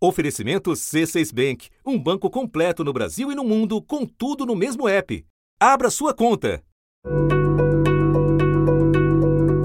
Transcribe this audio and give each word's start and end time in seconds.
Oferecimento 0.00 0.70
C6 0.70 1.34
Bank, 1.34 1.68
um 1.84 1.98
banco 1.98 2.30
completo 2.30 2.84
no 2.84 2.92
Brasil 2.92 3.32
e 3.32 3.34
no 3.34 3.42
mundo, 3.42 3.82
com 3.82 4.06
tudo 4.06 4.46
no 4.46 4.54
mesmo 4.54 4.88
app. 4.88 5.24
Abra 5.58 5.90
sua 5.90 6.14
conta. 6.14 6.62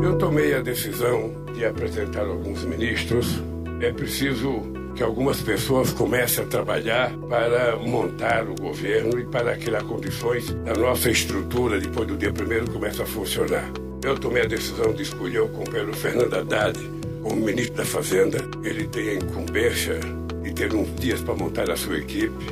Eu 0.01 0.17
tomei 0.17 0.55
a 0.55 0.61
decisão 0.61 1.45
de 1.53 1.63
apresentar 1.63 2.25
alguns 2.25 2.65
ministros. 2.65 3.27
É 3.79 3.91
preciso 3.91 4.63
que 4.95 5.03
algumas 5.03 5.39
pessoas 5.39 5.93
comecem 5.93 6.43
a 6.43 6.47
trabalhar 6.47 7.15
para 7.29 7.75
montar 7.77 8.49
o 8.49 8.55
governo 8.55 9.19
e 9.19 9.25
para 9.25 9.55
criar 9.55 9.83
condições 9.83 10.51
da 10.51 10.73
nossa 10.73 11.11
estrutura, 11.11 11.79
depois 11.79 12.07
do 12.07 12.17
dia 12.17 12.33
primeiro, 12.33 12.71
comece 12.71 13.03
a 13.03 13.05
funcionar. 13.05 13.71
Eu 14.03 14.17
tomei 14.17 14.41
a 14.41 14.47
decisão 14.47 14.93
de 14.93 15.03
escolher 15.03 15.41
o 15.41 15.49
companheiro 15.49 15.93
Fernando 15.93 16.33
Haddad 16.33 16.79
como 17.21 17.35
ministro 17.35 17.75
da 17.75 17.85
Fazenda. 17.85 18.39
Ele 18.63 18.87
tem 18.87 19.09
a 19.09 19.13
incumbência 19.13 19.99
e 20.53 20.55
ter 20.55 20.73
uns 20.73 20.93
dias 20.99 21.21
para 21.21 21.33
montar 21.33 21.69
a 21.71 21.75
sua 21.75 21.97
equipe 21.97 22.45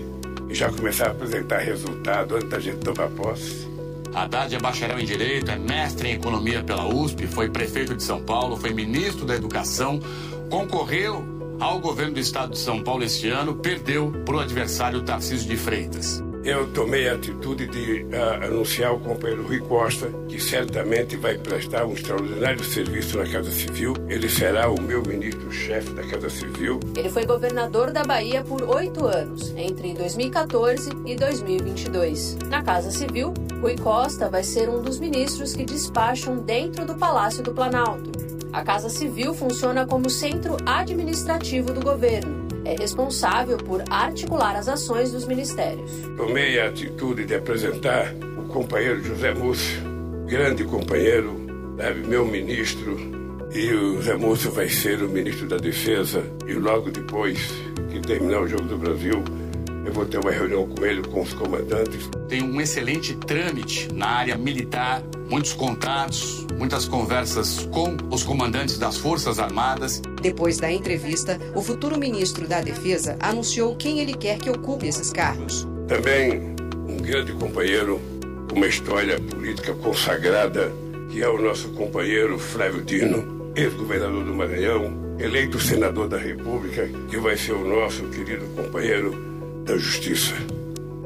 e 0.50 0.56
já 0.56 0.72
começar 0.72 1.08
a 1.08 1.12
apresentar 1.12 1.60
resultado 1.60 2.36
antes 2.36 2.50
da 2.50 2.60
gente 2.60 2.80
tomar 2.80 3.08
posse. 3.10 3.70
Haddad 4.14 4.54
é 4.54 4.60
bacharel 4.60 5.00
em 5.00 5.06
Direito, 5.06 5.50
é 5.52 5.58
mestre 5.58 6.10
em 6.10 6.14
Economia 6.14 6.64
pela 6.64 6.88
USP, 6.88 7.28
foi 7.28 7.50
prefeito 7.50 7.96
de 7.96 8.04
São 8.04 8.22
Paulo, 8.22 8.58
foi 8.58 8.74
ministro 8.74 9.26
da 9.26 9.36
Educação, 9.36 10.02
concorreu 10.50 11.24
ao 11.60 11.80
governo 11.80 12.16
do 12.16 12.20
estado 12.20 12.52
de 12.52 12.58
São 12.58 12.82
Paulo 12.82 13.04
este 13.04 13.30
ano, 13.30 13.56
perdeu 13.56 14.12
para 14.26 14.36
o 14.36 14.40
adversário 14.40 15.02
Tarcísio 15.04 15.48
de 15.48 15.56
Freitas 15.56 16.22
eu 16.44 16.68
tomei 16.74 17.08
a 17.08 17.14
atitude 17.14 17.68
de 17.68 18.04
uh, 18.04 18.46
anunciar 18.46 18.94
o 18.94 19.00
companheiro 19.00 19.46
Rui 19.46 19.60
Costa, 19.60 20.12
que 20.28 20.40
certamente 20.40 21.16
vai 21.16 21.38
prestar 21.38 21.86
um 21.86 21.94
extraordinário 21.94 22.64
serviço 22.64 23.18
na 23.18 23.28
Casa 23.28 23.52
Civil. 23.52 23.94
Ele 24.10 24.28
será 24.28 24.70
o 24.70 24.82
meu 24.82 25.04
ministro-chefe 25.04 25.94
da 25.94 26.04
Casa 26.04 26.30
Civil. 26.30 26.80
Ele 26.96 27.10
foi 27.10 27.26
governador 27.26 27.92
da 27.92 28.04
Bahia 28.04 28.44
por 28.44 28.64
oito 28.64 29.06
anos, 29.06 29.54
entre 29.56 29.94
2014 29.94 30.90
e 31.06 31.16
2022. 31.16 32.38
Na 32.50 32.64
Casa 32.64 32.90
Civil, 32.90 33.34
Rui 33.62 33.78
Costa 33.78 34.28
vai 34.28 34.44
ser 34.44 34.68
um 34.68 34.82
dos 34.82 35.00
ministros 35.00 35.54
que 35.54 35.64
despacham 35.64 36.40
dentro 36.40 36.86
do 36.86 36.96
Palácio 36.96 37.44
do 37.44 37.54
Planalto. 37.54 38.10
A 38.52 38.64
Casa 38.64 38.90
Civil 38.90 39.34
funciona 39.34 39.86
como 39.86 40.10
centro 40.10 40.58
administrativo 40.66 41.72
do 41.72 41.82
governo 41.82 42.41
é 42.66 42.76
responsável 42.76 43.58
por 43.58 43.84
articular 43.90 44.56
as 44.56 44.68
ações 44.68 45.12
dos 45.12 45.26
ministérios. 45.26 45.92
Tomei 46.18 46.60
a 46.60 46.68
atitude 46.68 47.26
de 47.26 47.36
apresentar 47.36 48.14
o 48.38 48.48
companheiro 48.48 49.04
José 49.04 49.34
Múcio, 49.34 49.82
grande 50.28 50.64
companheiro, 50.64 51.40
meu 52.08 52.26
ministro, 52.26 52.98
e 53.54 53.74
o 53.74 53.96
José 53.96 54.16
Múcio 54.16 54.52
vai 54.52 54.70
ser 54.70 55.02
o 55.04 55.10
ministro 55.10 55.48
da 55.48 55.58
Defesa, 55.58 56.24
e 56.48 56.54
logo 56.54 56.90
depois 56.90 57.38
que 57.92 58.00
terminar 58.00 58.42
o 58.42 58.48
Jogo 58.48 58.64
do 58.64 58.78
Brasil, 58.78 59.24
eu 59.86 59.92
vou 59.92 60.06
ter 60.06 60.20
uma 60.20 60.32
reunião 60.32 60.68
com 60.68 60.86
ele, 60.86 61.02
com 61.02 61.22
os 61.22 61.34
comandantes. 61.34 62.10
Tem 62.28 62.44
um 62.44 62.62
excelente 62.62 63.16
trâmite 63.16 63.92
na 63.94 64.08
área 64.08 64.38
militar, 64.38 65.02
muitos 65.30 65.54
contatos, 65.54 66.46
muitas 66.58 66.88
conversas 66.88 67.68
com 67.72 67.98
os 68.12 68.24
comandantes 68.24 68.78
das 68.78 68.98
Forças 68.98 69.40
Armadas. 69.40 70.02
Depois 70.22 70.58
da 70.58 70.72
entrevista, 70.72 71.40
o 71.56 71.62
futuro 71.62 71.98
ministro 71.98 72.48
da 72.48 72.62
Defesa 72.62 73.18
anunciou 73.20 73.76
quem 73.76 74.00
ele 74.00 74.14
quer 74.14 74.38
que 74.38 74.50
ocupe 74.50 74.88
esses 74.88 75.12
cargos. 75.12 75.68
Também 75.88 76.56
um 76.88 76.98
grande 76.98 77.32
companheiro, 77.34 78.00
uma 78.54 78.68
história 78.68 79.20
política 79.20 79.74
consagrada, 79.74 80.72
que 81.10 81.22
é 81.22 81.28
o 81.28 81.42
nosso 81.42 81.70
companheiro 81.70 82.38
Flávio 82.38 82.84
Dino, 82.84 83.52
ex-governador 83.56 84.24
do 84.24 84.34
Maranhão, 84.34 85.16
eleito 85.20 85.60
senador 85.60 86.08
da 86.08 86.18
República, 86.18 86.88
que 87.10 87.18
vai 87.18 87.36
ser 87.36 87.54
o 87.54 87.68
nosso 87.68 88.04
querido 88.06 88.46
companheiro 88.56 89.31
da 89.72 89.78
Justiça. 89.78 90.34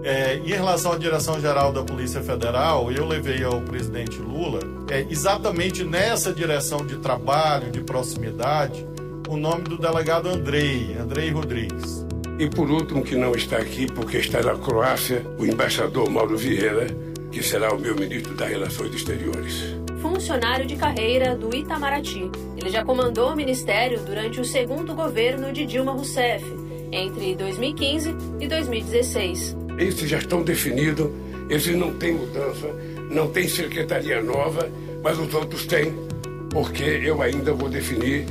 É, 0.04 0.38
em 0.38 0.50
relação 0.50 0.94
à 0.94 0.98
direção-geral 0.98 1.72
da 1.72 1.84
Polícia 1.84 2.22
Federal, 2.22 2.92
eu 2.92 3.06
levei 3.08 3.44
ao 3.44 3.62
presidente 3.62 4.18
Lula, 4.18 4.60
é, 4.90 5.06
exatamente 5.10 5.84
nessa 5.84 6.34
direção 6.34 6.86
de 6.86 6.98
trabalho, 6.98 7.72
de 7.72 7.82
proximidade, 7.82 8.86
o 9.30 9.38
nome 9.38 9.64
do 9.64 9.78
delegado 9.78 10.30
Andrei, 10.30 10.96
Andrei 11.00 11.30
Rodrigues. 11.30 12.06
E 12.40 12.50
por 12.50 12.70
último, 12.70 13.04
que 13.04 13.16
não 13.16 13.34
está 13.34 13.58
aqui 13.58 13.86
porque 13.86 14.18
está 14.18 14.42
na 14.42 14.56
Croácia, 14.56 15.24
o 15.40 15.46
embaixador 15.46 16.10
Mauro 16.10 16.38
Vieira, 16.38 16.88
que 17.32 17.42
será 17.44 17.74
o 17.74 17.80
meu 17.80 17.96
ministro 17.96 18.34
das 18.36 18.50
Relações 18.50 18.94
Exteriores. 18.94 19.76
Funcionário 20.02 20.66
de 20.66 20.76
carreira 20.76 21.36
do 21.36 21.56
Itamaraty. 21.56 22.30
Ele 22.58 22.70
já 22.70 22.84
comandou 22.84 23.32
o 23.32 23.36
ministério 23.36 24.00
durante 24.02 24.40
o 24.40 24.46
segundo 24.46 24.94
governo 24.94 25.52
de 25.52 25.66
Dilma 25.66 25.94
Rousseff 25.94 26.65
entre 26.92 27.36
2015 27.36 28.16
e 28.40 28.48
2016. 28.48 29.56
Esses 29.78 30.10
já 30.10 30.18
estão 30.20 30.44
definidos, 30.44 31.10
esses 31.50 31.76
não 31.76 31.94
têm 31.94 32.14
mudança, 32.14 32.68
não 33.12 33.28
tem 33.28 33.48
secretaria 33.48 34.22
nova, 34.22 34.70
mas 35.04 35.20
os 35.20 35.34
outros 35.34 35.66
têm, 35.66 35.94
porque 36.50 36.84
eu 36.84 37.22
ainda 37.22 37.54
vou 37.54 37.70
definir, 37.70 38.26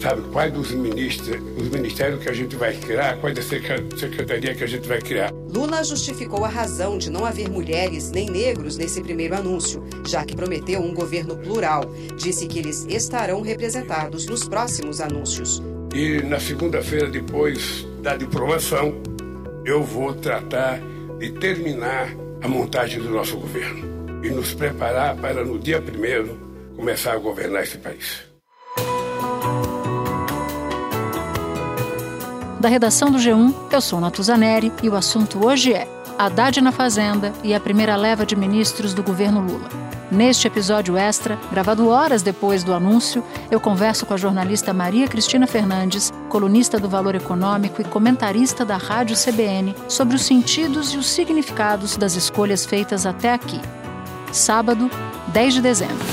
sabe, 0.00 0.22
quais 0.32 0.52
dos 0.52 0.70
ministérios, 0.70 1.44
os 1.60 1.68
ministérios 1.68 2.22
que 2.22 2.28
a 2.28 2.32
gente 2.32 2.56
vai 2.56 2.74
criar, 2.74 3.18
quais 3.18 3.34
da 3.34 3.42
secretaria 3.42 4.54
que 4.54 4.64
a 4.64 4.66
gente 4.66 4.88
vai 4.88 5.00
criar. 5.00 5.32
Lula 5.52 5.82
justificou 5.82 6.44
a 6.44 6.48
razão 6.48 6.98
de 6.98 7.10
não 7.10 7.24
haver 7.24 7.48
mulheres 7.48 8.10
nem 8.10 8.28
negros 8.30 8.76
nesse 8.76 9.00
primeiro 9.02 9.34
anúncio, 9.34 9.82
já 10.06 10.24
que 10.24 10.36
prometeu 10.36 10.80
um 10.80 10.92
governo 10.92 11.36
plural. 11.36 11.84
Disse 12.16 12.46
que 12.46 12.58
eles 12.58 12.84
estarão 12.88 13.40
representados 13.40 14.26
nos 14.26 14.46
próximos 14.46 15.00
anúncios. 15.00 15.62
E 15.94 16.22
na 16.22 16.38
segunda-feira, 16.38 17.08
depois 17.08 17.87
da 18.08 18.16
diplomação, 18.16 18.94
eu 19.66 19.84
vou 19.84 20.14
tratar 20.14 20.80
de 21.18 21.30
terminar 21.32 22.08
a 22.42 22.48
montagem 22.48 23.02
do 23.02 23.10
nosso 23.10 23.36
governo 23.36 24.24
e 24.24 24.30
nos 24.30 24.54
preparar 24.54 25.14
para, 25.14 25.44
no 25.44 25.58
dia 25.58 25.78
primeiro, 25.78 26.40
começar 26.74 27.12
a 27.12 27.18
governar 27.18 27.64
esse 27.64 27.76
país. 27.76 28.22
Da 32.58 32.70
redação 32.70 33.10
do 33.10 33.18
G1, 33.18 33.54
eu 33.70 33.80
sou 33.82 34.00
Natuzaneri 34.00 34.72
e 34.82 34.88
o 34.88 34.96
assunto 34.96 35.44
hoje 35.46 35.74
é 35.74 35.86
Haddad 36.18 36.60
na 36.60 36.72
Fazenda 36.72 37.32
e 37.44 37.54
a 37.54 37.60
primeira 37.60 37.94
leva 37.94 38.26
de 38.26 38.34
ministros 38.34 38.92
do 38.92 39.04
governo 39.04 39.40
Lula. 39.40 39.68
Neste 40.10 40.48
episódio 40.48 40.96
extra, 40.96 41.38
gravado 41.48 41.88
horas 41.88 42.22
depois 42.22 42.64
do 42.64 42.74
anúncio, 42.74 43.22
eu 43.52 43.60
converso 43.60 44.04
com 44.04 44.14
a 44.14 44.16
jornalista 44.16 44.72
Maria 44.72 45.06
Cristina 45.06 45.46
Fernandes, 45.46 46.12
colunista 46.28 46.80
do 46.80 46.88
Valor 46.88 47.14
Econômico 47.14 47.80
e 47.80 47.84
comentarista 47.84 48.64
da 48.64 48.76
Rádio 48.76 49.16
CBN, 49.16 49.76
sobre 49.86 50.16
os 50.16 50.22
sentidos 50.22 50.92
e 50.92 50.96
os 50.96 51.06
significados 51.06 51.96
das 51.96 52.16
escolhas 52.16 52.66
feitas 52.66 53.06
até 53.06 53.32
aqui. 53.32 53.60
Sábado, 54.32 54.90
10 55.28 55.54
de 55.54 55.60
dezembro. 55.60 56.06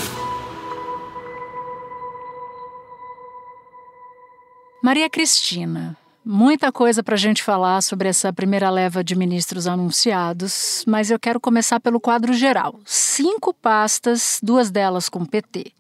Maria 4.84 5.10
Cristina, 5.10 5.98
Muita 6.28 6.72
coisa 6.72 7.03
para 7.03 7.13
a 7.13 7.19
gente 7.19 7.44
falar 7.44 7.84
sobre 7.84 8.09
essa 8.09 8.34
primeira 8.34 8.72
leva 8.72 9.03
de 9.03 9.16
ministros 9.16 9.68
anunciados, 9.68 10.84
mas 10.88 11.12
eu 11.12 11.19
quero 11.19 11.40
começar 11.40 11.80
pelo 11.80 12.00
quadro 12.00 12.34
geral. 12.34 12.80
Cinco 12.84 13.53
pastas, 13.53 14.40
duas 14.41 14.72
delas 14.72 15.08
com 15.08 15.24
PT. 15.24 15.72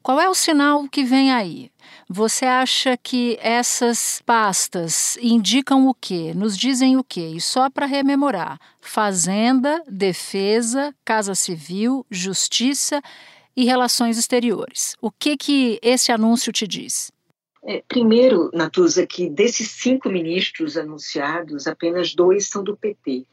Qual 0.00 0.20
é 0.20 0.28
o 0.28 0.36
sinal 0.36 0.88
que 0.88 1.02
vem 1.02 1.32
aí? 1.32 1.72
Você 2.08 2.46
acha 2.46 2.96
que 2.96 3.36
essas 3.42 4.22
pastas 4.24 5.18
indicam 5.20 5.88
o 5.88 5.92
quê? 5.92 6.32
Nos 6.32 6.56
dizem 6.56 6.96
o 6.96 7.02
quê? 7.02 7.32
E 7.34 7.40
só 7.40 7.68
para 7.68 7.84
rememorar: 7.84 8.60
Fazenda, 8.80 9.82
Defesa, 9.90 10.94
Casa 11.04 11.34
Civil, 11.34 12.06
Justiça 12.08 13.02
e 13.56 13.64
Relações 13.64 14.16
Exteriores. 14.16 14.94
O 15.00 15.10
que 15.10 15.36
que 15.36 15.80
esse 15.82 16.12
anúncio 16.12 16.52
te 16.52 16.68
diz? 16.68 17.10
É, 17.68 17.82
primeiro, 17.86 18.50
Natuza, 18.54 19.06
que 19.06 19.28
desses 19.28 19.70
cinco 19.72 20.08
ministros 20.08 20.78
anunciados, 20.78 21.66
apenas 21.66 22.14
dois 22.14 22.46
são 22.46 22.64
do 22.64 22.74
PT. 22.74 23.26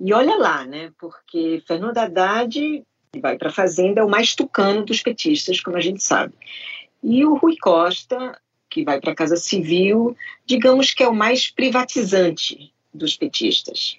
E 0.00 0.12
olha 0.12 0.36
lá, 0.36 0.64
né? 0.64 0.90
Porque 0.98 1.62
Fernando 1.68 1.96
Haddad, 1.96 2.82
vai 3.20 3.38
para 3.38 3.48
a 3.48 3.52
Fazenda, 3.52 4.00
é 4.00 4.04
o 4.04 4.10
mais 4.10 4.34
tucano 4.34 4.84
dos 4.84 5.00
petistas, 5.02 5.60
como 5.60 5.76
a 5.76 5.80
gente 5.80 6.02
sabe. 6.02 6.34
E 7.00 7.24
o 7.24 7.36
Rui 7.36 7.56
Costa, 7.58 8.36
que 8.68 8.82
vai 8.82 9.00
para 9.00 9.12
a 9.12 9.14
Casa 9.14 9.36
Civil, 9.36 10.16
digamos 10.44 10.92
que 10.92 11.04
é 11.04 11.08
o 11.08 11.14
mais 11.14 11.48
privatizante 11.48 12.72
dos 12.92 13.16
petistas. 13.16 13.98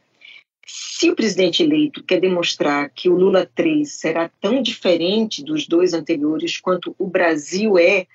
Se 0.66 1.10
o 1.10 1.16
presidente 1.16 1.64
eleito 1.64 2.04
quer 2.04 2.20
demonstrar 2.20 2.90
que 2.90 3.08
o 3.08 3.16
Lula 3.16 3.50
3 3.56 3.90
será 3.90 4.30
tão 4.42 4.62
diferente 4.62 5.42
dos 5.42 5.66
dois 5.66 5.94
anteriores 5.94 6.60
quanto 6.60 6.94
o 7.00 7.08
Brasil 7.08 7.78
é 7.78 8.06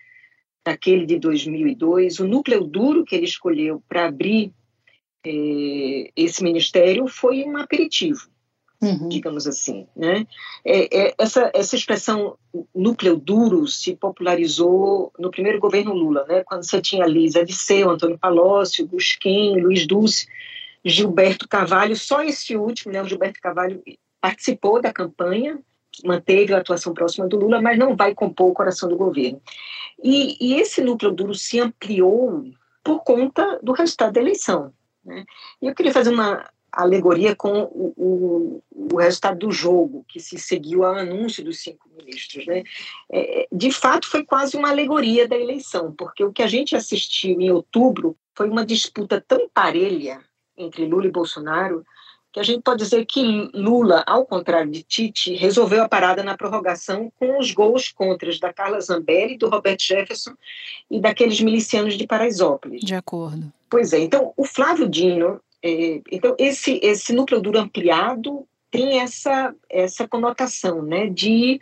daquele 0.64 1.06
de 1.06 1.19
2002, 1.19 2.20
o 2.20 2.29
núcleo 2.29 2.64
duro 2.64 3.05
que 3.05 3.14
ele 3.14 3.25
escolheu 3.25 3.82
para 3.88 4.06
abrir 4.06 4.53
eh, 5.25 6.11
esse 6.17 6.43
ministério 6.43 7.06
foi 7.09 7.44
um 7.44 7.56
aperitivo. 7.56 8.31
uhum. 8.82 9.09
digamos 9.09 9.47
assim. 9.47 9.87
Né? 9.97 10.26
É, 10.64 11.06
é, 11.09 11.14
essa, 11.17 11.50
essa 11.55 11.76
expressão 11.76 12.37
núcleo 12.75 13.17
duro 13.17 13.67
se 13.67 13.94
popularizou 13.94 15.12
no 15.19 15.31
primeiro 15.31 15.61
governo 15.61 15.94
Lula, 15.94 16.25
né? 16.29 16.43
quando 16.44 16.65
você 16.65 16.81
tinha 16.81 17.06
Lisa 17.06 17.44
Disseu, 17.44 17.91
Antônio 17.91 18.19
Palocci, 18.19 18.85
Busquim, 18.85 19.61
Luiz 19.61 19.87
Dulce, 19.87 20.26
Gilberto 20.85 21.49
Carvalho, 21.49 21.94
só 21.94 22.23
esse 22.23 22.56
último, 22.56 22.93
né, 22.93 23.00
o 23.00 23.08
Gilberto 23.08 23.41
Carvalho 23.41 23.81
participou 24.20 24.81
da 24.81 24.93
campanha, 24.93 25.61
manteve 26.05 26.55
a 26.55 26.59
atuação 26.59 26.94
próxima 26.94 27.27
do 27.29 27.39
Lula, 27.39 27.61
mas 27.61 27.79
não 27.79 27.97
vai 27.97 28.15
compor 28.15 28.50
o 28.50 28.55
coração 28.55 28.89
do 28.89 28.97
governo. 28.97 29.41
E, 30.03 30.37
e 30.41 30.55
esse 30.55 30.81
núcleo 30.81 31.12
duro 31.12 31.35
se 31.35 31.61
ampliou 31.61 32.44
por 32.83 33.05
conta 33.05 33.59
do 33.62 33.73
resultado 33.73 34.12
da 34.12 34.21
eleição. 34.21 34.73
Né? 35.05 35.25
E 35.61 35.67
eu 35.67 35.75
queria 35.75 35.93
fazer 35.93 36.11
uma 36.11 36.49
alegoria 36.73 37.37
com 37.37 37.65
o, 37.65 37.93
o, 37.97 38.62
o, 38.71 38.97
resultado 38.97 39.41
do 39.41 39.53
jogo 39.53 40.05
que 40.09 40.19
se 40.19 40.39
seguiu 40.39 40.85
ao 40.85 40.94
anúncio 40.94 41.44
dos 41.44 41.61
cinco 41.61 41.89
ministros. 41.97 42.47
Né? 42.47 42.65
É, 43.11 43.47
de 43.53 43.71
fato, 43.71 44.09
foi 44.09 44.25
quase 44.25 44.56
uma 44.56 44.71
alegoria 44.71 45.29
da 45.29 45.37
eleição, 45.37 45.93
porque 45.93 46.25
o 46.25 46.33
que 46.33 46.43
a 46.43 46.47
gente 46.47 46.75
assistiu 46.75 47.39
em 47.41 47.50
outubro 47.50 48.17
foi 48.35 48.49
uma 48.49 48.65
disputa 48.65 49.21
tão 49.21 49.49
parelha 49.53 50.21
entre 50.56 50.87
Lula 50.87 51.06
e 51.06 51.12
Bolsonaro 51.12 51.85
que 52.32 52.40
a 52.40 52.43
gente 52.43 52.62
pode 52.62 52.82
dizer 52.82 53.05
que 53.05 53.50
Lula, 53.52 54.02
ao 54.06 54.25
contrário 54.25 54.70
de 54.70 54.82
Tite, 54.82 55.34
resolveu 55.34 55.82
a 55.82 55.88
parada 55.88 56.23
na 56.23 56.37
prorrogação 56.37 57.12
com 57.19 57.38
os 57.38 57.52
gols 57.52 57.93
contras 57.93 58.40
da 58.40 58.52
Carla 58.52 58.81
Zambelli, 58.81 59.37
do 59.37 59.50
Roberto 59.50 59.82
Jefferson 59.82 60.32
e 60.90 60.99
daqueles 60.99 61.40
milicianos 61.40 61.99
de 61.99 62.06
Paraisópolis. 62.06 62.81
De 62.81 62.94
acordo. 62.94 63.52
Pois 63.69 63.93
é, 63.93 63.99
então 63.99 64.32
o 64.37 64.44
Flávio 64.44 64.88
Dino, 64.88 65.40
é, 65.62 66.00
então 66.11 66.34
esse, 66.38 66.81
esse 66.82 67.12
núcleo 67.12 67.40
duro 67.40 67.58
ampliado 67.58 68.46
tem 68.70 69.00
essa, 69.00 69.55
essa 69.69 70.08
conotação 70.08 70.82
né, 70.82 71.06
de 71.06 71.61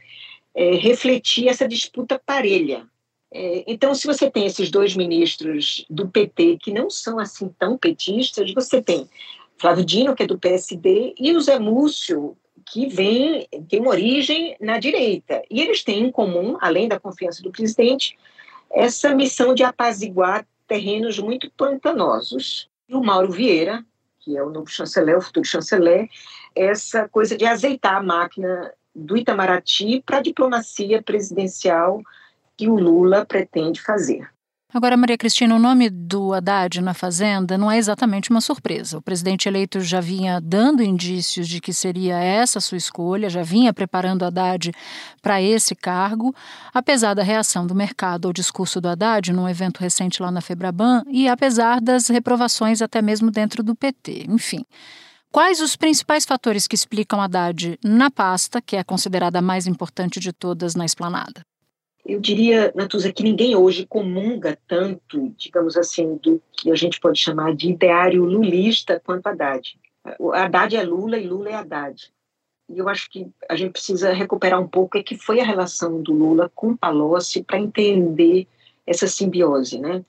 é, 0.55 0.77
refletir 0.77 1.49
essa 1.49 1.67
disputa 1.67 2.21
parelha. 2.25 2.87
É, 3.33 3.65
então, 3.67 3.95
se 3.95 4.07
você 4.07 4.31
tem 4.31 4.47
esses 4.47 4.71
dois 4.71 4.97
ministros 4.97 5.85
do 5.89 6.09
PT 6.09 6.59
que 6.61 6.73
não 6.73 6.91
são 6.91 7.19
assim 7.19 7.49
tão 7.59 7.77
petistas, 7.77 8.53
você 8.53 8.83
tem 8.83 9.09
Flávio 9.61 9.85
Dino, 9.85 10.15
que 10.15 10.23
é 10.23 10.27
do 10.27 10.39
PSD, 10.39 11.15
e 11.19 11.37
o 11.37 11.41
Zé 11.41 11.59
Múcio, 11.59 12.35
que 12.65 12.87
vem, 12.87 13.47
tem 13.69 13.79
uma 13.79 13.91
origem 13.91 14.57
na 14.59 14.79
direita. 14.79 15.43
E 15.51 15.61
eles 15.61 15.85
têm 15.85 16.05
em 16.05 16.11
comum, 16.11 16.57
além 16.63 16.89
da 16.89 16.99
confiança 16.99 17.43
do 17.43 17.53
presidente, 17.53 18.17
essa 18.73 19.15
missão 19.15 19.55
de 19.55 19.63
apaziguar 19.63 20.47
terrenos 20.67 21.19
muito 21.19 21.51
pantanosos. 21.51 22.71
E 22.89 22.95
o 22.95 23.03
Mauro 23.03 23.31
Vieira, 23.31 23.85
que 24.21 24.35
é 24.35 24.43
o 24.43 24.49
novo 24.49 24.69
chanceler, 24.69 25.19
o 25.19 25.21
futuro 25.21 25.45
chanceler, 25.45 26.09
essa 26.57 27.07
coisa 27.07 27.37
de 27.37 27.45
azeitar 27.45 27.97
a 27.97 28.03
máquina 28.03 28.73
do 28.95 29.15
Itamaraty 29.15 30.03
para 30.07 30.19
a 30.19 30.23
diplomacia 30.23 31.03
presidencial 31.03 32.01
que 32.57 32.67
o 32.67 32.77
Lula 32.77 33.27
pretende 33.27 33.83
fazer. 33.83 34.27
Agora, 34.73 34.97
Maria 34.97 35.19
Cristina, 35.19 35.57
o 35.57 35.59
nome 35.59 35.91
do 35.91 36.33
Haddad 36.33 36.81
na 36.81 36.95
Fazenda 36.95 37.59
não 37.59 37.69
é 37.69 37.77
exatamente 37.77 38.31
uma 38.31 38.41
surpresa. 38.41 38.99
O 38.99 39.03
presidente 39.03 39.49
eleito 39.49 39.81
já 39.81 40.01
vinha 40.01 40.41
dando 40.41 40.81
indícios 40.81 41.49
de 41.49 41.61
que 41.61 41.73
seria 41.73 42.17
essa 42.19 42.61
sua 42.61 42.79
escolha, 42.79 43.29
já 43.29 43.43
vinha 43.43 43.73
preparando 43.73 44.25
Haddad 44.25 44.71
para 45.21 45.43
esse 45.43 45.75
cargo, 45.75 46.33
apesar 46.73 47.15
da 47.15 47.23
reação 47.25 47.67
do 47.67 47.75
mercado 47.75 48.29
ao 48.29 48.33
discurso 48.33 48.81
do 48.81 48.89
Haddad 48.89 49.33
num 49.33 49.49
evento 49.49 49.79
recente 49.79 50.23
lá 50.23 50.31
na 50.31 50.41
Febraban 50.41 51.03
e 51.09 51.27
apesar 51.27 51.81
das 51.81 52.07
reprovações 52.07 52.81
até 52.81 53.03
mesmo 53.03 53.29
dentro 53.33 53.65
do 53.65 53.75
PT. 53.75 54.27
Enfim. 54.29 54.65
Quais 55.33 55.61
os 55.61 55.75
principais 55.75 56.25
fatores 56.25 56.69
que 56.69 56.77
explicam 56.77 57.21
Haddad 57.21 57.77
na 57.85 58.09
pasta, 58.09 58.63
que 58.63 58.77
é 58.77 58.85
considerada 58.85 59.41
a 59.41 59.43
mais 59.43 59.67
importante 59.67 60.21
de 60.21 60.33
todas 60.33 60.77
na 60.77 60.85
esplanada? 60.85 61.43
Eu 62.05 62.19
diria, 62.19 62.73
Natuza, 62.75 63.13
que 63.13 63.23
ninguém 63.23 63.55
hoje 63.55 63.87
comunga 63.87 64.59
tanto, 64.67 65.35
digamos 65.37 65.77
assim, 65.77 66.17
do 66.17 66.41
que 66.53 66.71
a 66.71 66.75
gente 66.75 66.99
pode 66.99 67.19
chamar 67.19 67.55
de 67.55 67.71
ideário 67.71 68.25
lulista 68.25 69.01
quanto 69.05 69.27
Haddad. 69.27 69.79
Haddad 70.33 70.77
é 70.77 70.83
Lula 70.83 71.19
e 71.19 71.27
Lula 71.27 71.51
é 71.51 71.55
Haddad. 71.55 72.13
E 72.69 72.79
eu 72.79 72.89
acho 72.89 73.11
que 73.11 73.29
a 73.49 73.57
gente 73.57 73.73
precisa 73.73 74.13
recuperar 74.13 74.61
um 74.61 74.69
pouco 74.69 74.99
o 74.99 75.05
que 75.05 75.17
foi 75.17 75.41
a 75.41 75.45
relação 75.45 76.01
do 76.01 76.13
Lula 76.13 76.51
com 76.55 76.77
Palocci 76.77 77.43
para 77.43 77.59
entender 77.59 78.47
essa 78.87 79.07
simbiose, 79.07 79.79
né? 79.79 80.05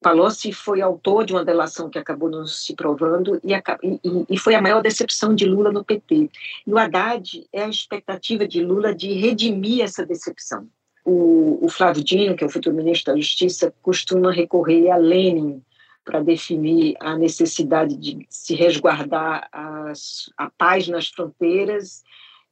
Palocci 0.00 0.52
foi 0.52 0.80
autor 0.80 1.26
de 1.26 1.32
uma 1.32 1.44
delação 1.44 1.90
que 1.90 1.98
acabou 1.98 2.30
não 2.30 2.46
se 2.46 2.74
provando 2.74 3.38
e, 3.44 3.52
e, 3.52 4.26
e, 4.30 4.38
foi 4.38 4.54
a 4.54 4.62
maior 4.62 4.80
decepção 4.80 5.34
de 5.34 5.44
Lula 5.44 5.70
no 5.70 5.84
PT. 5.84 6.30
E 6.66 6.72
o 6.72 6.78
Haddad 6.78 7.46
é 7.52 7.64
a 7.64 7.68
expectativa 7.68 8.48
de 8.48 8.64
Lula 8.64 8.94
de 8.94 9.12
redimir 9.12 9.82
essa 9.82 10.06
decepção 10.06 10.66
o, 11.08 11.64
o 11.64 11.68
Flávio 11.70 12.04
Dino, 12.04 12.36
que 12.36 12.44
é 12.44 12.46
o 12.46 12.50
futuro 12.50 12.76
ministro 12.76 13.12
da 13.12 13.18
Justiça, 13.18 13.72
costuma 13.80 14.30
recorrer 14.30 14.90
a 14.90 14.96
Lenin 14.96 15.62
para 16.04 16.20
definir 16.20 16.96
a 17.00 17.16
necessidade 17.16 17.96
de 17.96 18.26
se 18.28 18.54
resguardar 18.54 19.48
as, 19.50 20.30
a 20.36 20.50
paz 20.50 20.86
nas 20.86 21.08
fronteiras 21.08 22.02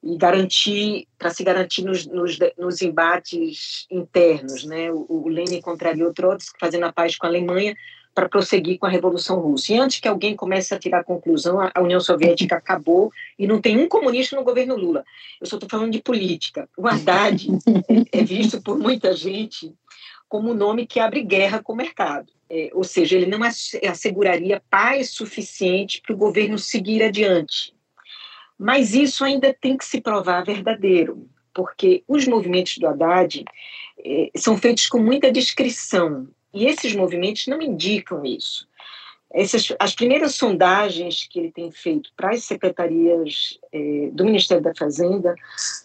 e 0.03 0.17
garantir 0.17 1.07
para 1.19 1.31
se 1.31 1.45
garantir 1.45 1.83
nos, 1.83 2.07
nos, 2.07 2.39
nos, 2.57 2.81
embates 2.81 3.87
internos, 3.91 4.65
né? 4.65 4.91
O, 4.91 5.07
o 5.09 5.29
Lenin 5.29 5.61
contrariou 5.61 6.15
Trotsky 6.15 6.59
fazendo 6.59 6.85
a 6.85 6.93
paz 6.93 7.17
com 7.17 7.27
a 7.27 7.29
Alemanha 7.29 7.77
para 8.17 8.31
prosseguir 8.31 8.79
com 8.79 8.87
a 8.87 8.89
Revolução 8.89 9.39
Russa. 9.39 9.75
E 9.75 9.79
antes 9.79 10.01
que 10.01 10.09
alguém 10.09 10.35
comece 10.35 10.75
a 10.75 10.79
tirar 10.79 11.01
a 11.01 11.05
conclusão, 11.05 11.59
a 11.61 11.83
União 11.83 12.01
Soviética 12.01 12.57
acabou 12.57 13.13
e 13.39 13.47
não 13.47 13.61
tem 13.61 13.77
um 13.77 13.87
comunista 13.87 14.35
no 14.35 14.43
governo 14.43 14.75
Lula. 14.75 15.05
Eu 15.39 15.47
só 15.47 15.57
estou 15.57 15.69
falando 15.69 15.93
de 15.93 16.01
política. 16.01 16.67
O 16.79 16.89
Haddad 16.89 17.47
é, 18.11 18.21
é 18.21 18.25
visto 18.25 18.63
por 18.63 18.79
muita 18.79 19.15
gente 19.15 19.75
como 20.31 20.51
um 20.51 20.55
nome 20.55 20.87
que 20.87 20.99
abre 20.99 21.23
guerra 21.23 21.63
com 21.63 21.75
o 21.75 21.77
mercado. 21.77 22.33
É, 22.49 22.71
ou 22.73 22.85
seja, 22.85 23.17
ele 23.17 23.27
não 23.27 23.41
asseguraria 23.43 24.63
paz 24.71 25.11
suficiente 25.11 26.01
para 26.01 26.15
o 26.15 26.19
governo 26.19 26.59
seguir 26.59 27.03
adiante. 27.03 27.75
Mas 28.59 28.95
isso 28.95 29.25
ainda 29.25 29.55
tem 29.61 29.77
que 29.77 29.85
se 29.85 30.01
provar 30.01 30.43
verdadeiro, 30.43 31.29
porque 31.53 32.03
os 32.09 32.27
movimentos 32.27 32.79
do 32.79 32.87
Haddad 32.87 33.45
é, 34.03 34.31
são 34.35 34.57
feitos 34.57 34.87
com 34.89 34.99
muita 34.99 35.31
discrição, 35.31 36.29
e 36.57 36.67
esses 36.67 36.95
movimentos 36.95 37.47
não 37.47 37.61
indicam 37.61 38.25
isso. 38.25 38.67
Essas, 39.31 39.71
as 39.79 39.95
primeiras 39.95 40.35
sondagens 40.35 41.29
que 41.29 41.39
ele 41.39 41.53
tem 41.53 41.71
feito 41.71 42.11
para 42.17 42.31
as 42.31 42.45
secretarias 42.45 43.59
eh, 43.73 44.09
do 44.13 44.25
Ministério 44.25 44.63
da 44.63 44.75
Fazenda 44.75 45.35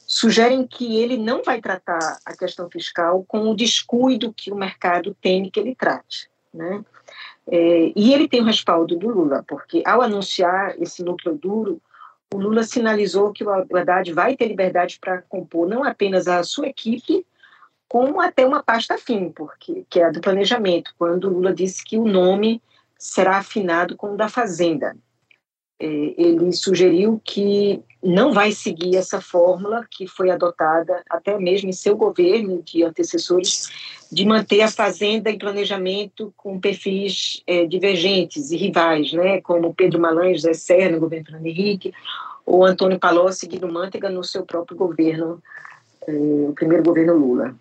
sugerem 0.08 0.66
que 0.66 0.98
ele 0.98 1.18
não 1.18 1.44
vai 1.44 1.60
tratar 1.60 2.20
a 2.26 2.38
questão 2.38 2.70
fiscal 2.70 3.26
com 3.28 3.50
o 3.50 3.56
descuido 3.56 4.32
que 4.32 4.52
o 4.52 4.56
mercado 4.56 5.14
teme 5.22 5.52
que 5.52 5.60
ele 5.60 5.76
trate. 5.76 6.30
Né? 6.54 6.86
Eh, 7.52 7.92
e 7.94 8.14
ele 8.14 8.30
tem 8.30 8.40
o 8.40 8.46
respaldo 8.46 8.96
do 8.96 9.10
Lula, 9.10 9.44
porque 9.46 9.84
ao 9.86 10.02
anunciar 10.02 10.82
esse 10.82 11.04
núcleo 11.04 11.36
duro, 11.36 11.82
o 12.34 12.38
Lula 12.38 12.64
sinalizou 12.64 13.34
que 13.34 13.44
o 13.44 13.50
Haddad 13.50 14.14
vai 14.14 14.38
ter 14.38 14.48
liberdade 14.48 14.98
para 15.02 15.22
compor 15.24 15.68
não 15.68 15.84
apenas 15.84 16.30
a 16.30 16.42
sua 16.44 16.68
equipe, 16.68 17.26
como 17.92 18.22
até 18.22 18.48
uma 18.48 18.64
pasta 18.64 18.98
fim, 18.98 19.30
porque 19.32 19.84
que 19.90 20.00
é 20.00 20.06
a 20.06 20.10
do 20.10 20.22
planejamento, 20.22 20.94
quando 20.98 21.30
Lula 21.30 21.54
disse 21.54 21.84
que 21.84 21.98
o 21.98 22.08
nome 22.08 22.62
será 22.98 23.40
afinado 23.40 23.98
com 23.98 24.14
o 24.14 24.16
da 24.16 24.30
Fazenda. 24.30 24.96
É, 25.78 25.86
ele 26.18 26.54
sugeriu 26.54 27.20
que 27.22 27.84
não 28.02 28.32
vai 28.32 28.54
seguir 28.54 28.96
essa 28.96 29.20
fórmula 29.20 29.86
que 29.92 30.08
foi 30.08 30.30
adotada 30.30 31.04
até 31.10 31.38
mesmo 31.38 31.68
em 31.68 31.74
seu 31.74 31.98
governo 31.98 32.64
de 32.64 32.82
antecessores 32.82 33.70
de 34.10 34.26
manter 34.26 34.62
a 34.62 34.72
fazenda 34.72 35.30
e 35.30 35.38
planejamento 35.38 36.34
com 36.38 36.62
perfis 36.62 37.44
é, 37.46 37.66
divergentes 37.66 38.52
e 38.52 38.56
rivais, 38.56 39.12
né, 39.12 39.42
como 39.42 39.74
Pedro 39.74 40.00
Malan 40.00 40.30
e 40.30 40.36
José 40.36 40.54
Serra 40.54 40.92
no 40.92 41.02
governo 41.02 41.26
Fernando 41.26 41.46
Henrique, 41.46 41.94
ou 42.46 42.64
Antônio 42.64 42.98
Palocci 42.98 43.48
Guido 43.48 43.68
Mantega 43.68 44.10
no 44.10 44.24
seu 44.24 44.46
próprio 44.46 44.78
governo, 44.78 45.44
é, 46.08 46.12
o 46.14 46.54
primeiro 46.56 46.86
governo 46.86 47.18
Lula. 47.18 47.54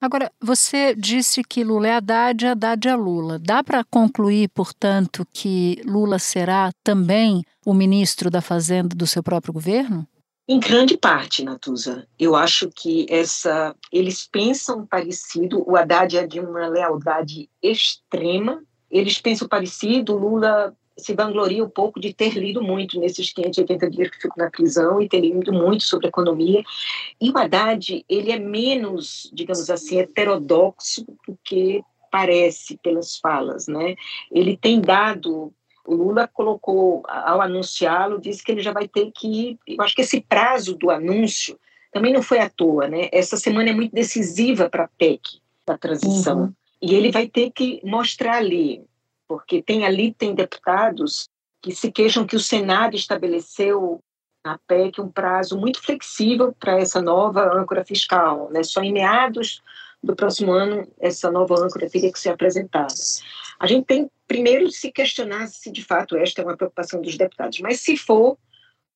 Agora, 0.00 0.32
você 0.40 0.94
disse 0.94 1.44
que 1.44 1.62
Lula 1.62 1.88
é 1.88 1.92
Haddad, 1.96 2.46
Haddad 2.46 2.88
é 2.88 2.96
Lula. 2.96 3.38
Dá 3.38 3.62
para 3.62 3.84
concluir, 3.84 4.48
portanto, 4.48 5.26
que 5.30 5.82
Lula 5.84 6.18
será 6.18 6.72
também 6.82 7.44
o 7.66 7.74
ministro 7.74 8.30
da 8.30 8.40
Fazenda 8.40 8.96
do 8.96 9.06
seu 9.06 9.22
próprio 9.22 9.52
governo? 9.52 10.08
Em 10.48 10.58
grande 10.58 10.96
parte, 10.96 11.44
Natuza. 11.44 12.08
Eu 12.18 12.34
acho 12.34 12.70
que 12.74 13.06
essa 13.10 13.76
eles 13.92 14.26
pensam 14.26 14.86
parecido. 14.86 15.62
O 15.70 15.76
Haddad 15.76 16.16
é 16.16 16.26
de 16.26 16.40
uma 16.40 16.66
lealdade 16.66 17.48
extrema. 17.62 18.60
Eles 18.90 19.20
pensam 19.20 19.46
parecido. 19.46 20.16
Lula 20.16 20.74
se 21.00 21.14
vangloria 21.14 21.64
um 21.64 21.68
pouco 21.68 21.98
de 21.98 22.12
ter 22.12 22.34
lido 22.34 22.62
muito 22.62 23.00
nesses 23.00 23.32
580 23.32 23.90
dias 23.90 24.10
que 24.10 24.22
fico 24.22 24.38
na 24.38 24.50
prisão 24.50 25.00
e 25.00 25.08
ter 25.08 25.20
lido 25.20 25.52
muito 25.52 25.82
sobre 25.84 26.08
economia. 26.08 26.62
E 27.20 27.30
o 27.30 27.36
Haddad, 27.36 28.04
ele 28.08 28.30
é 28.30 28.38
menos, 28.38 29.30
digamos 29.32 29.68
assim, 29.70 29.98
heterodoxo 29.98 31.04
do 31.26 31.36
que 31.44 31.82
parece 32.12 32.76
pelas 32.82 33.16
falas, 33.16 33.66
né? 33.66 33.94
Ele 34.30 34.56
tem 34.56 34.80
dado 34.80 35.52
O 35.84 35.94
Lula 35.94 36.28
colocou, 36.28 37.02
ao 37.08 37.40
anunciá-lo, 37.40 38.20
disse 38.20 38.44
que 38.44 38.52
ele 38.52 38.60
já 38.60 38.72
vai 38.72 38.86
ter 38.86 39.10
que. 39.12 39.58
Eu 39.66 39.82
acho 39.82 39.94
que 39.94 40.02
esse 40.02 40.20
prazo 40.20 40.76
do 40.76 40.90
anúncio 40.90 41.58
também 41.92 42.12
não 42.12 42.22
foi 42.22 42.38
à 42.38 42.48
toa, 42.48 42.86
né? 42.86 43.08
Essa 43.12 43.36
semana 43.36 43.70
é 43.70 43.74
muito 43.74 43.92
decisiva 43.92 44.68
para 44.68 44.84
a 44.84 44.90
PEC 44.98 45.20
da 45.66 45.76
transição. 45.76 46.42
Uhum. 46.42 46.52
E 46.82 46.94
ele 46.94 47.10
vai 47.10 47.26
ter 47.26 47.50
que 47.50 47.80
mostrar 47.84 48.36
ali, 48.36 48.82
porque 49.30 49.62
tem 49.62 49.86
ali 49.86 50.12
tem 50.12 50.34
deputados 50.34 51.28
que 51.62 51.72
se 51.72 51.92
queixam 51.92 52.26
que 52.26 52.34
o 52.34 52.40
Senado 52.40 52.96
estabeleceu 52.96 54.02
na 54.44 54.58
PEC 54.66 55.00
um 55.00 55.08
prazo 55.08 55.56
muito 55.56 55.80
flexível 55.80 56.52
para 56.58 56.80
essa 56.80 57.00
nova 57.00 57.44
âncora 57.56 57.84
fiscal, 57.84 58.50
né? 58.50 58.64
Só 58.64 58.82
em 58.82 58.92
meados 58.92 59.62
do 60.02 60.16
próximo 60.16 60.50
ano 60.50 60.84
essa 60.98 61.30
nova 61.30 61.54
âncora 61.54 61.88
teria 61.88 62.12
que 62.12 62.18
ser 62.18 62.30
apresentada. 62.30 62.92
A 63.60 63.68
gente 63.68 63.84
tem 63.84 64.10
primeiro 64.26 64.68
se 64.68 64.90
questionar 64.90 65.46
se 65.46 65.70
de 65.70 65.84
fato 65.84 66.16
esta 66.16 66.42
é 66.42 66.44
uma 66.44 66.56
preocupação 66.56 67.00
dos 67.00 67.16
deputados, 67.16 67.60
mas 67.60 67.78
se 67.78 67.96
for, 67.96 68.36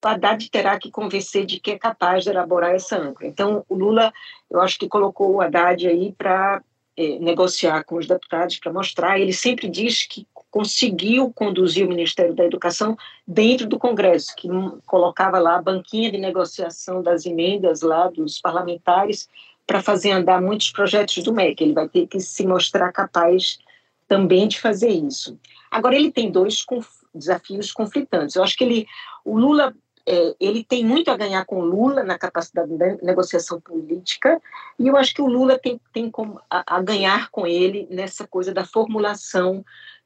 o 0.04 0.08
Haddad 0.08 0.50
terá 0.50 0.80
que 0.80 0.90
convencer 0.90 1.46
de 1.46 1.60
que 1.60 1.70
é 1.70 1.78
capaz 1.78 2.24
de 2.24 2.30
elaborar 2.30 2.74
essa 2.74 2.98
âncora. 2.98 3.28
Então, 3.28 3.64
o 3.68 3.74
Lula, 3.76 4.12
eu 4.50 4.60
acho 4.60 4.80
que 4.80 4.88
colocou 4.88 5.36
o 5.36 5.40
Haddad 5.40 5.86
aí 5.86 6.12
para 6.12 6.60
é, 6.96 7.18
negociar 7.18 7.84
com 7.84 7.96
os 7.96 8.06
deputados, 8.06 8.58
para 8.58 8.72
mostrar. 8.72 9.18
Ele 9.18 9.32
sempre 9.32 9.68
diz 9.68 10.06
que 10.06 10.26
conseguiu 10.50 11.32
conduzir 11.32 11.84
o 11.84 11.88
Ministério 11.88 12.34
da 12.34 12.44
Educação 12.44 12.96
dentro 13.26 13.66
do 13.66 13.78
Congresso, 13.78 14.34
que 14.36 14.48
colocava 14.86 15.38
lá 15.38 15.56
a 15.56 15.62
banquinha 15.62 16.12
de 16.12 16.18
negociação 16.18 17.02
das 17.02 17.26
emendas 17.26 17.82
lá 17.82 18.08
dos 18.08 18.40
parlamentares 18.40 19.28
para 19.66 19.82
fazer 19.82 20.12
andar 20.12 20.40
muitos 20.40 20.70
projetos 20.70 21.22
do 21.24 21.32
MEC. 21.32 21.60
Ele 21.60 21.72
vai 21.72 21.88
ter 21.88 22.06
que 22.06 22.20
se 22.20 22.46
mostrar 22.46 22.92
capaz 22.92 23.58
também 24.06 24.46
de 24.46 24.60
fazer 24.60 24.90
isso. 24.90 25.38
Agora 25.70 25.96
ele 25.96 26.12
tem 26.12 26.30
dois 26.30 26.62
conf 26.62 26.86
desafios 27.12 27.72
conflitantes. 27.72 28.34
Eu 28.34 28.42
acho 28.42 28.56
que 28.56 28.64
ele, 28.64 28.86
o 29.24 29.38
Lula, 29.38 29.74
é, 30.06 30.34
ele 30.38 30.62
tem 30.62 30.84
muito 30.84 31.10
a 31.10 31.16
ganhar 31.16 31.44
com 31.46 31.60
o 31.60 31.64
Lula 31.64 32.02
na 32.02 32.18
capacidade 32.18 32.68
de 32.68 33.02
negociação 33.02 33.60
política 33.60 34.40
e 34.78 34.86
eu 34.86 34.96
acho 34.96 35.14
que 35.14 35.22
o 35.22 35.26
Lula 35.26 35.58
tem, 35.58 35.80
tem 35.92 36.12
a, 36.50 36.76
a 36.76 36.82
ganhar 36.82 37.30
com 37.30 37.46
ele 37.46 37.86
nessa 37.90 38.26
coisa 38.26 38.52
da 38.52 38.64
formulação 38.64 39.64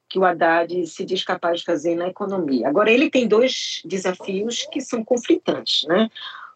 que 0.08 0.18
o 0.18 0.24
Haddad 0.24 0.86
se 0.86 1.04
diz 1.04 1.22
capaz 1.22 1.60
de 1.60 1.66
fazer 1.66 1.94
na 1.94 2.08
economia. 2.08 2.68
Agora 2.68 2.90
ele 2.90 3.10
tem 3.10 3.28
dois 3.28 3.82
desafios 3.84 4.66
que 4.72 4.80
são 4.80 5.04
conflitantes, 5.04 5.86
né? 5.86 6.08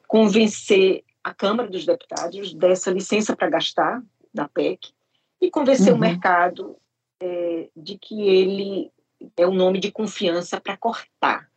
Convencer 0.09 1.05
a 1.23 1.35
Câmara 1.35 1.69
dos 1.69 1.85
Deputados 1.85 2.55
dessa 2.55 2.91
licença 2.91 3.37
para 3.37 3.51
gastar 3.51 4.03
da 4.33 4.49
PEC 4.49 4.89
e 5.41 5.51
convencer 5.51 5.93
uhum. 5.93 5.99
o 5.99 6.01
mercado 6.01 6.77
é, 7.21 7.69
de 7.77 7.99
que 7.99 8.23
ele 8.23 8.91
é 9.37 9.47
um 9.47 9.55
nome 9.55 9.79
de 9.79 9.93
confiança 9.93 10.61
para 10.61 10.77
cortar. 10.77 11.52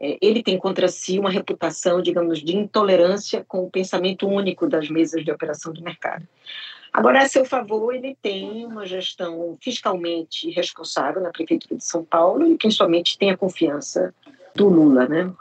É, 0.00 0.18
ele 0.20 0.42
tem 0.42 0.58
contra 0.58 0.88
si 0.88 1.18
uma 1.18 1.30
reputação, 1.30 2.02
digamos, 2.02 2.40
de 2.40 2.56
intolerância 2.56 3.44
com 3.46 3.64
o 3.64 3.70
pensamento 3.70 4.26
único 4.26 4.68
das 4.68 4.88
mesas 4.88 5.24
de 5.24 5.30
operação 5.30 5.72
do 5.72 5.82
mercado. 5.82 6.26
Agora, 6.92 7.22
a 7.22 7.28
seu 7.28 7.44
favor, 7.44 7.92
ele 7.92 8.16
tem 8.22 8.64
uma 8.64 8.86
gestão 8.86 9.56
fiscalmente 9.60 10.50
responsável 10.50 11.20
na 11.20 11.30
Prefeitura 11.30 11.76
de 11.76 11.84
São 11.84 12.04
Paulo 12.04 12.46
e 12.46 12.56
principalmente 12.56 13.18
tem 13.18 13.30
a 13.30 13.36
confiança 13.36 14.14
do 14.54 14.68
Lula, 14.68 15.08
né? 15.08 15.32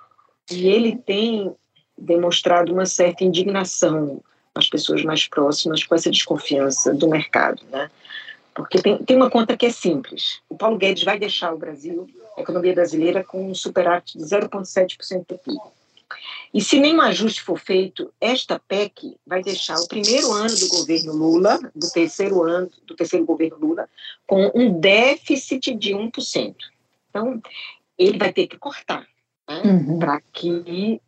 E 0.51 0.67
ele 0.67 0.95
tem 0.95 1.53
demonstrado 1.95 2.73
uma 2.73 2.87
certa 2.87 3.23
indignação 3.23 4.21
às 4.55 4.67
pessoas 4.67 5.03
mais 5.03 5.27
próximas 5.27 5.83
com 5.83 5.93
essa 5.93 6.09
desconfiança 6.09 6.93
do 6.93 7.07
mercado, 7.07 7.61
né? 7.71 7.89
Porque 8.55 8.81
tem, 8.81 8.97
tem 9.03 9.17
uma 9.17 9.29
conta 9.29 9.57
que 9.57 9.65
é 9.65 9.71
simples. 9.71 10.41
O 10.47 10.55
Paulo 10.55 10.77
Guedes 10.77 11.03
vai 11.03 11.17
deixar 11.17 11.53
o 11.53 11.57
Brasil, 11.57 12.07
a 12.37 12.41
economia 12.41 12.73
brasileira, 12.73 13.23
com 13.23 13.49
um 13.49 13.55
superávit 13.55 14.17
de 14.17 14.23
0,7% 14.23 15.25
do 15.27 15.37
PIB. 15.37 15.59
E 16.53 16.61
se 16.61 16.79
nenhum 16.79 17.01
ajuste 17.01 17.41
for 17.41 17.59
feito, 17.59 18.13
esta 18.21 18.59
PEC 18.59 19.17
vai 19.25 19.41
deixar 19.41 19.79
o 19.79 19.87
primeiro 19.87 20.31
ano 20.31 20.55
do 20.55 20.67
governo 20.69 21.13
Lula, 21.13 21.59
do 21.75 21.89
terceiro 21.89 22.43
ano 22.43 22.69
do 22.85 22.95
terceiro 22.95 23.25
governo 23.25 23.57
Lula, 23.57 23.89
com 24.27 24.51
um 24.53 24.79
déficit 24.79 25.73
de 25.73 25.93
1%. 25.93 26.55
Então, 27.09 27.41
ele 27.97 28.17
vai 28.17 28.31
ter 28.31 28.47
que 28.47 28.57
cortar 28.57 29.07
né, 29.49 29.61
uhum. 29.65 29.97
para 29.97 30.21
que 30.31 31.01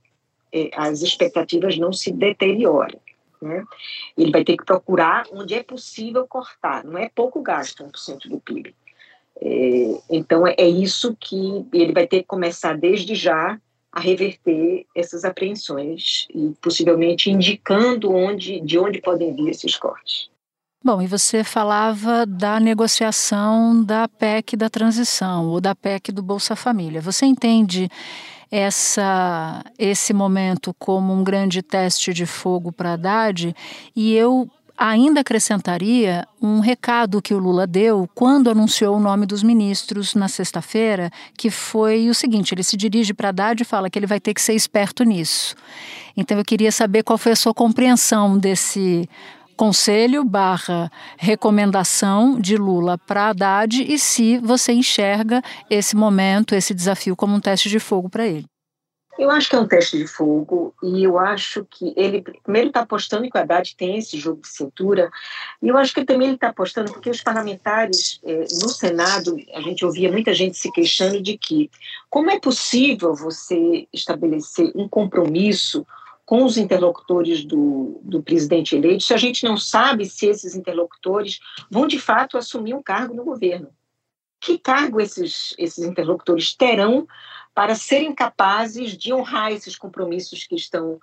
eh, 0.52 0.72
as 0.74 1.02
expectativas 1.02 1.78
não 1.78 1.94
se 1.94 2.12
deteriorem. 2.12 3.00
Né? 3.46 3.64
Ele 4.18 4.32
vai 4.32 4.44
ter 4.44 4.58
que 4.58 4.66
procurar 4.66 5.26
onde 5.32 5.54
é 5.54 5.64
possível 5.64 6.26
cortar, 6.28 6.84
não 6.84 6.98
é 6.98 7.10
pouco 7.14 7.42
gasto, 7.42 7.84
1% 7.84 8.28
do 8.28 8.40
PIB. 8.40 8.76
É, 9.42 10.02
então, 10.10 10.48
é, 10.48 10.56
é 10.58 10.68
isso 10.68 11.16
que 11.20 11.66
ele 11.72 11.94
vai 11.94 12.08
ter 12.08 12.20
que 12.20 12.28
começar 12.28 12.78
desde 12.78 13.14
já 13.16 13.60
a 13.92 14.00
reverter 14.00 14.86
essas 14.96 15.24
apreensões 15.24 16.28
e 16.34 16.54
possivelmente 16.62 17.30
indicando 17.30 18.12
onde, 18.12 18.60
de 18.60 18.78
onde 18.78 19.00
podem 19.00 19.34
vir 19.34 19.50
esses 19.50 19.78
cortes. 19.78 20.30
Bom, 20.84 21.02
e 21.02 21.08
você 21.08 21.44
falava 21.44 22.26
da 22.26 22.60
negociação 22.60 23.84
da 23.84 24.08
PEC 24.08 24.56
da 24.56 24.70
transição 24.70 25.48
ou 25.50 25.60
da 25.60 25.74
PEC 25.74 26.12
do 26.12 26.22
Bolsa 26.22 26.56
Família. 26.56 27.02
Você 27.02 27.26
entende 27.26 27.90
essa, 28.56 29.66
esse 29.78 30.14
momento 30.14 30.74
como 30.80 31.12
um 31.14 31.26
grande 31.26 31.62
teste 31.62 32.14
de 32.14 32.26
fogo 32.26 32.72
para 32.72 32.94
Haddad 32.94 33.54
e 33.94 34.14
eu 34.16 34.50
ainda 34.78 35.20
acrescentaria 35.20 36.26
um 36.42 36.62
recado 36.62 37.22
que 37.22 37.34
o 37.34 37.38
Lula 37.38 37.68
deu 37.68 38.10
quando 38.16 38.50
anunciou 38.50 38.96
o 38.96 39.00
nome 39.00 39.26
dos 39.26 39.44
ministros 39.44 40.16
na 40.16 40.30
sexta-feira, 40.30 41.12
que 41.38 41.50
foi 41.50 42.10
o 42.10 42.16
seguinte: 42.16 42.54
ele 42.54 42.64
se 42.64 42.78
dirige 42.78 43.14
para 43.14 43.28
Haddad 43.28 43.62
e 43.62 43.66
fala 43.66 43.90
que 43.90 44.00
ele 44.00 44.08
vai 44.08 44.22
ter 44.22 44.34
que 44.34 44.42
ser 44.42 44.54
esperto 44.54 45.04
nisso. 45.04 45.54
Então 46.16 46.38
eu 46.38 46.46
queria 46.46 46.72
saber 46.72 47.04
qual 47.04 47.18
foi 47.18 47.34
a 47.34 47.36
sua 47.36 47.54
compreensão 47.54 48.38
desse 48.38 49.10
conselho 49.56 50.24
barra 50.24 50.92
recomendação 51.18 52.40
de 52.40 52.58
Lula 52.58 52.98
para 52.98 53.30
Haddad 53.30 53.82
e 53.82 53.98
se 53.98 54.38
você 54.40 54.74
enxerga 54.74 55.42
esse 55.70 55.96
momento, 55.96 56.56
esse 56.56 56.74
desafio 56.74 57.16
como 57.16 57.36
um 57.36 57.40
teste 57.40 57.70
de 57.70 57.80
fogo 57.80 58.10
para 58.10 58.28
ele. 58.28 58.46
Eu 59.18 59.32
acho 59.32 59.50
que 59.50 59.56
é 59.56 59.60
um 59.60 59.68
teste 59.68 59.98
de 59.98 60.08
fogo 60.08 60.74
e 60.84 61.04
eu 61.04 61.18
acho 61.18 61.66
que 61.70 61.94
ele 61.96 62.22
primeiro 62.44 62.68
está 62.68 62.82
apostando 62.82 63.30
que 63.30 63.38
o 63.38 63.42
Haddad 63.42 63.74
tem 63.78 63.98
esse 63.98 64.18
jogo 64.18 64.42
de 64.42 64.50
cintura 64.50 65.10
e 65.62 65.70
eu 65.70 65.78
acho 65.78 65.94
que 65.94 66.04
também 66.04 66.28
ele 66.28 66.36
está 66.36 66.50
apostando 66.50 66.92
porque 66.92 67.10
os 67.10 67.22
parlamentares 67.22 68.20
eh, 68.26 68.46
no 68.62 68.68
Senado 68.68 69.38
a 69.54 69.62
gente 69.62 69.86
ouvia 69.86 70.12
muita 70.12 70.34
gente 70.34 70.58
se 70.58 70.70
queixando 70.70 71.22
de 71.22 71.38
que 71.38 71.72
como 72.10 72.30
é 72.30 72.40
possível 72.40 73.16
você 73.16 73.88
estabelecer 73.94 74.72
um 74.76 74.88
compromisso 74.88 75.88
com 76.26 76.44
os 76.44 76.58
interlocutores 76.58 77.46
do, 77.46 78.02
do 78.04 78.22
presidente 78.24 78.76
eleito 78.76 79.04
se 79.04 79.14
a 79.14 79.18
gente 79.18 79.44
não 79.44 79.56
sabe 79.56 80.06
se 80.06 80.26
esses 80.26 80.56
interlocutores 80.56 81.40
vão 81.70 81.86
de 81.86 82.00
fato 82.00 82.38
assumir 82.38 82.74
um 82.74 82.82
cargo 82.82 83.14
no 83.14 83.24
governo. 83.24 83.70
Que 84.40 84.58
cargo 84.58 85.00
esses, 85.00 85.54
esses 85.58 85.84
interlocutores 85.86 86.56
terão 86.56 87.08
para 87.54 87.76
serem 87.76 88.14
capazes 88.14 88.98
de 88.98 89.14
honrar 89.14 89.52
esses 89.52 89.78
compromissos 89.78 90.46
que 90.46 90.56
estão 90.56 91.00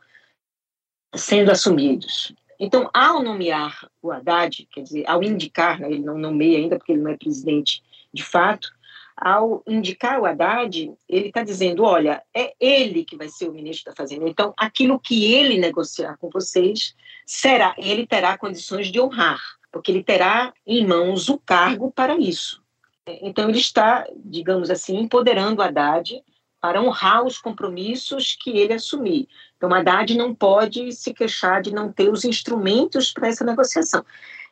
sendo 1.14 1.50
assumidos? 1.50 2.34
Então, 2.58 2.88
ao 2.92 3.22
nomear 3.22 3.88
o 4.00 4.10
Haddad, 4.12 4.68
quer 4.70 4.82
dizer, 4.82 5.04
ao 5.08 5.22
indicar, 5.22 5.80
né, 5.80 5.90
ele 5.90 6.02
não 6.02 6.18
nomeia 6.18 6.58
ainda 6.58 6.76
porque 6.76 6.92
ele 6.92 7.02
não 7.02 7.10
é 7.10 7.16
presidente 7.16 7.82
de 8.12 8.22
fato, 8.22 8.72
ao 9.16 9.62
indicar 9.66 10.20
o 10.20 10.26
Haddad, 10.26 10.92
ele 11.08 11.28
está 11.28 11.42
dizendo: 11.42 11.84
olha, 11.84 12.22
é 12.34 12.54
ele 12.60 13.04
que 13.04 13.16
vai 13.16 13.28
ser 13.28 13.48
o 13.48 13.52
ministro 13.52 13.90
da 13.90 13.96
Fazenda. 13.96 14.28
Então, 14.28 14.52
aquilo 14.56 14.98
que 14.98 15.32
ele 15.32 15.58
negociar 15.58 16.16
com 16.18 16.30
vocês 16.30 16.94
será, 17.26 17.74
ele 17.78 18.06
terá 18.06 18.36
condições 18.36 18.88
de 18.88 19.00
honrar, 19.00 19.40
porque 19.70 19.90
ele 19.90 20.02
terá 20.02 20.52
em 20.66 20.86
mãos 20.86 21.28
o 21.28 21.38
cargo 21.38 21.90
para 21.90 22.16
isso. 22.16 22.62
Então, 23.06 23.48
ele 23.48 23.58
está, 23.58 24.06
digamos 24.16 24.70
assim, 24.70 24.98
empoderando 24.98 25.60
o 25.60 25.64
Haddad 25.64 26.22
para 26.60 26.80
honrar 26.80 27.24
os 27.24 27.38
compromissos 27.38 28.36
que 28.40 28.50
ele 28.50 28.72
assumir. 28.72 29.26
Então, 29.56 29.74
Haddad 29.74 30.16
não 30.16 30.32
pode 30.32 30.92
se 30.92 31.12
queixar 31.12 31.60
de 31.60 31.74
não 31.74 31.92
ter 31.92 32.08
os 32.08 32.24
instrumentos 32.24 33.12
para 33.12 33.26
essa 33.26 33.44
negociação. 33.44 34.04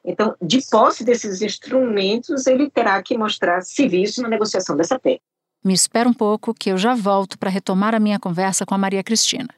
Então, 0.04 0.34
de 0.40 0.60
posse 0.70 1.04
desses 1.04 1.42
instrumentos, 1.42 2.46
ele 2.46 2.70
terá 2.70 3.02
que 3.02 3.18
mostrar 3.18 3.60
serviço 3.60 4.22
na 4.22 4.28
negociação 4.28 4.76
dessa 4.76 4.98
PEC. 4.98 5.20
Me 5.62 5.74
espera 5.74 6.08
um 6.08 6.14
pouco 6.14 6.54
que 6.54 6.70
eu 6.70 6.78
já 6.78 6.94
volto 6.94 7.38
para 7.38 7.50
retomar 7.50 7.94
a 7.94 8.00
minha 8.00 8.18
conversa 8.18 8.64
com 8.64 8.74
a 8.74 8.78
Maria 8.78 9.04
Cristina. 9.04 9.48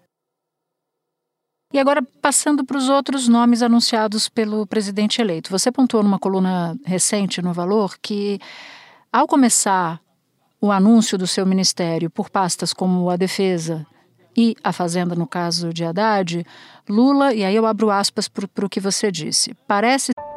E 1.72 1.78
agora, 1.78 2.02
passando 2.20 2.64
para 2.64 2.76
os 2.76 2.88
outros 2.88 3.28
nomes 3.28 3.62
anunciados 3.62 4.28
pelo 4.28 4.66
presidente 4.66 5.22
eleito. 5.22 5.50
Você 5.50 5.72
pontuou 5.72 6.02
numa 6.02 6.18
coluna 6.18 6.76
recente 6.84 7.40
no 7.40 7.52
Valor 7.54 7.96
que, 8.02 8.38
ao 9.10 9.26
começar 9.26 9.98
o 10.60 10.70
anúncio 10.70 11.16
do 11.16 11.26
seu 11.26 11.46
ministério 11.46 12.10
por 12.10 12.28
pastas 12.28 12.74
como 12.74 13.08
a 13.08 13.16
Defesa 13.16 13.86
e 14.36 14.54
a 14.62 14.72
Fazenda, 14.72 15.14
no 15.14 15.26
caso 15.26 15.72
de 15.72 15.84
Haddad, 15.84 16.44
Lula, 16.88 17.32
e 17.32 17.44
aí 17.44 17.54
eu 17.56 17.64
abro 17.64 17.90
aspas 17.90 18.28
para 18.28 18.66
o 18.66 18.68
que 18.68 18.80
você 18.80 19.10
disse, 19.10 19.54
parece 19.66 20.12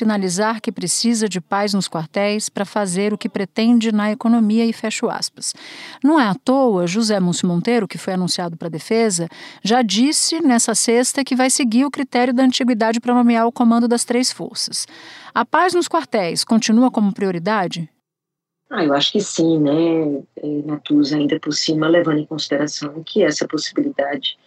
sinalizar 0.00 0.62
que 0.62 0.72
precisa 0.72 1.28
de 1.28 1.40
paz 1.42 1.74
nos 1.74 1.86
quartéis 1.86 2.48
para 2.48 2.64
fazer 2.64 3.12
o 3.12 3.18
que 3.18 3.28
pretende 3.28 3.92
na 3.92 4.10
economia 4.10 4.64
e 4.64 4.72
fecho 4.72 5.10
aspas. 5.10 5.54
Não 6.02 6.18
é 6.18 6.26
à 6.26 6.34
toa, 6.34 6.86
José 6.86 7.20
Múcio 7.20 7.46
Monteiro, 7.46 7.86
que 7.86 7.98
foi 7.98 8.14
anunciado 8.14 8.56
para 8.56 8.68
a 8.68 8.70
defesa, 8.70 9.28
já 9.62 9.82
disse 9.82 10.40
nessa 10.40 10.74
sexta 10.74 11.22
que 11.22 11.36
vai 11.36 11.50
seguir 11.50 11.84
o 11.84 11.90
critério 11.90 12.32
da 12.32 12.42
antiguidade 12.42 12.98
para 12.98 13.14
nomear 13.14 13.46
o 13.46 13.52
comando 13.52 13.86
das 13.86 14.04
três 14.04 14.32
forças. 14.32 14.86
A 15.34 15.44
paz 15.44 15.74
nos 15.74 15.86
quartéis 15.86 16.44
continua 16.44 16.90
como 16.90 17.12
prioridade? 17.12 17.88
Ah, 18.70 18.84
eu 18.84 18.94
acho 18.94 19.12
que 19.12 19.20
sim, 19.20 19.58
né, 19.58 20.22
é, 20.36 20.46
Natuza, 20.64 21.16
ainda 21.16 21.38
por 21.38 21.52
cima, 21.52 21.88
levando 21.88 22.20
em 22.20 22.26
consideração 22.26 23.02
que 23.04 23.22
essa 23.22 23.46
possibilidade 23.46 24.38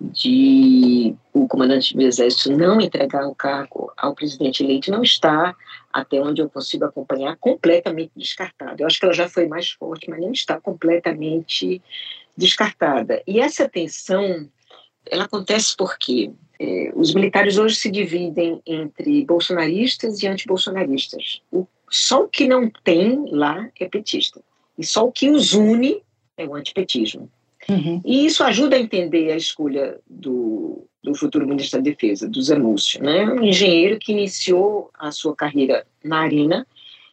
de 0.00 1.14
o 1.32 1.46
comandante 1.46 1.94
do 1.94 2.02
Exército 2.02 2.56
não 2.56 2.80
entregar 2.80 3.26
o 3.26 3.34
cargo 3.34 3.92
ao 3.96 4.14
presidente 4.14 4.64
eleito 4.64 4.90
não 4.90 5.02
está, 5.02 5.54
até 5.92 6.20
onde 6.20 6.40
eu 6.40 6.48
consigo 6.48 6.84
acompanhar, 6.84 7.36
completamente 7.36 8.12
descartada. 8.16 8.82
Eu 8.82 8.86
acho 8.86 8.98
que 8.98 9.04
ela 9.04 9.14
já 9.14 9.28
foi 9.28 9.46
mais 9.46 9.70
forte, 9.70 10.08
mas 10.08 10.20
não 10.20 10.32
está 10.32 10.60
completamente 10.60 11.82
descartada. 12.36 13.22
E 13.26 13.40
essa 13.40 13.68
tensão, 13.68 14.48
ela 15.06 15.24
acontece 15.24 15.76
porque 15.76 16.32
é, 16.58 16.92
os 16.94 17.14
militares 17.14 17.58
hoje 17.58 17.76
se 17.76 17.90
dividem 17.90 18.60
entre 18.66 19.24
bolsonaristas 19.24 20.22
e 20.22 20.26
antibolsonaristas. 20.26 21.42
O, 21.52 21.66
só 21.90 22.24
o 22.24 22.28
que 22.28 22.46
não 22.46 22.70
tem 22.84 23.26
lá 23.30 23.68
é 23.78 23.86
petista. 23.86 24.40
E 24.78 24.86
só 24.86 25.06
o 25.06 25.12
que 25.12 25.28
os 25.28 25.52
une 25.52 26.02
é 26.36 26.46
o 26.46 26.54
antipetismo. 26.54 27.30
Uhum. 27.68 28.00
E 28.04 28.26
isso 28.26 28.42
ajuda 28.42 28.76
a 28.76 28.80
entender 28.80 29.30
a 29.30 29.36
escolha 29.36 29.98
do, 30.08 30.86
do 31.02 31.14
futuro 31.14 31.46
ministro 31.46 31.78
da 31.78 31.90
Defesa, 31.90 32.28
do 32.28 32.40
Zanussi, 32.40 33.02
né? 33.02 33.24
um 33.26 33.42
engenheiro 33.42 33.98
que 33.98 34.12
iniciou 34.12 34.90
a 34.98 35.10
sua 35.10 35.34
carreira 35.34 35.86
na 36.02 36.20
Arena, 36.20 36.66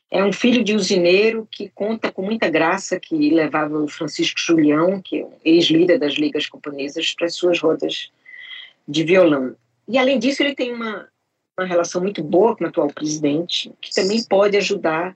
é 0.10 0.24
um 0.24 0.32
filho 0.32 0.64
de 0.64 0.74
usineiro 0.74 1.48
que 1.52 1.70
conta 1.70 2.12
com 2.12 2.22
muita 2.22 2.50
graça 2.50 3.00
que 3.00 3.30
levava 3.30 3.78
o 3.78 3.90
Francisco 3.90 4.40
Julião, 4.40 5.02
que 5.02 5.22
é 5.22 5.28
ex-líder 5.44 6.00
das 6.00 6.14
ligas 6.14 6.48
camponesas, 6.48 7.14
para 7.14 7.28
as 7.28 7.36
suas 7.36 7.60
rodas 7.60 8.10
de 8.88 9.04
violão. 9.04 9.54
E, 9.86 9.98
além 9.98 10.18
disso, 10.18 10.42
ele 10.42 10.56
tem 10.56 10.74
uma, 10.74 11.08
uma 11.60 11.68
relação 11.68 12.02
muito 12.02 12.24
boa 12.24 12.56
com 12.56 12.64
o 12.64 12.68
atual 12.68 12.88
presidente, 12.88 13.72
que 13.82 13.94
também 13.94 14.24
pode 14.24 14.56
ajudar 14.56 15.16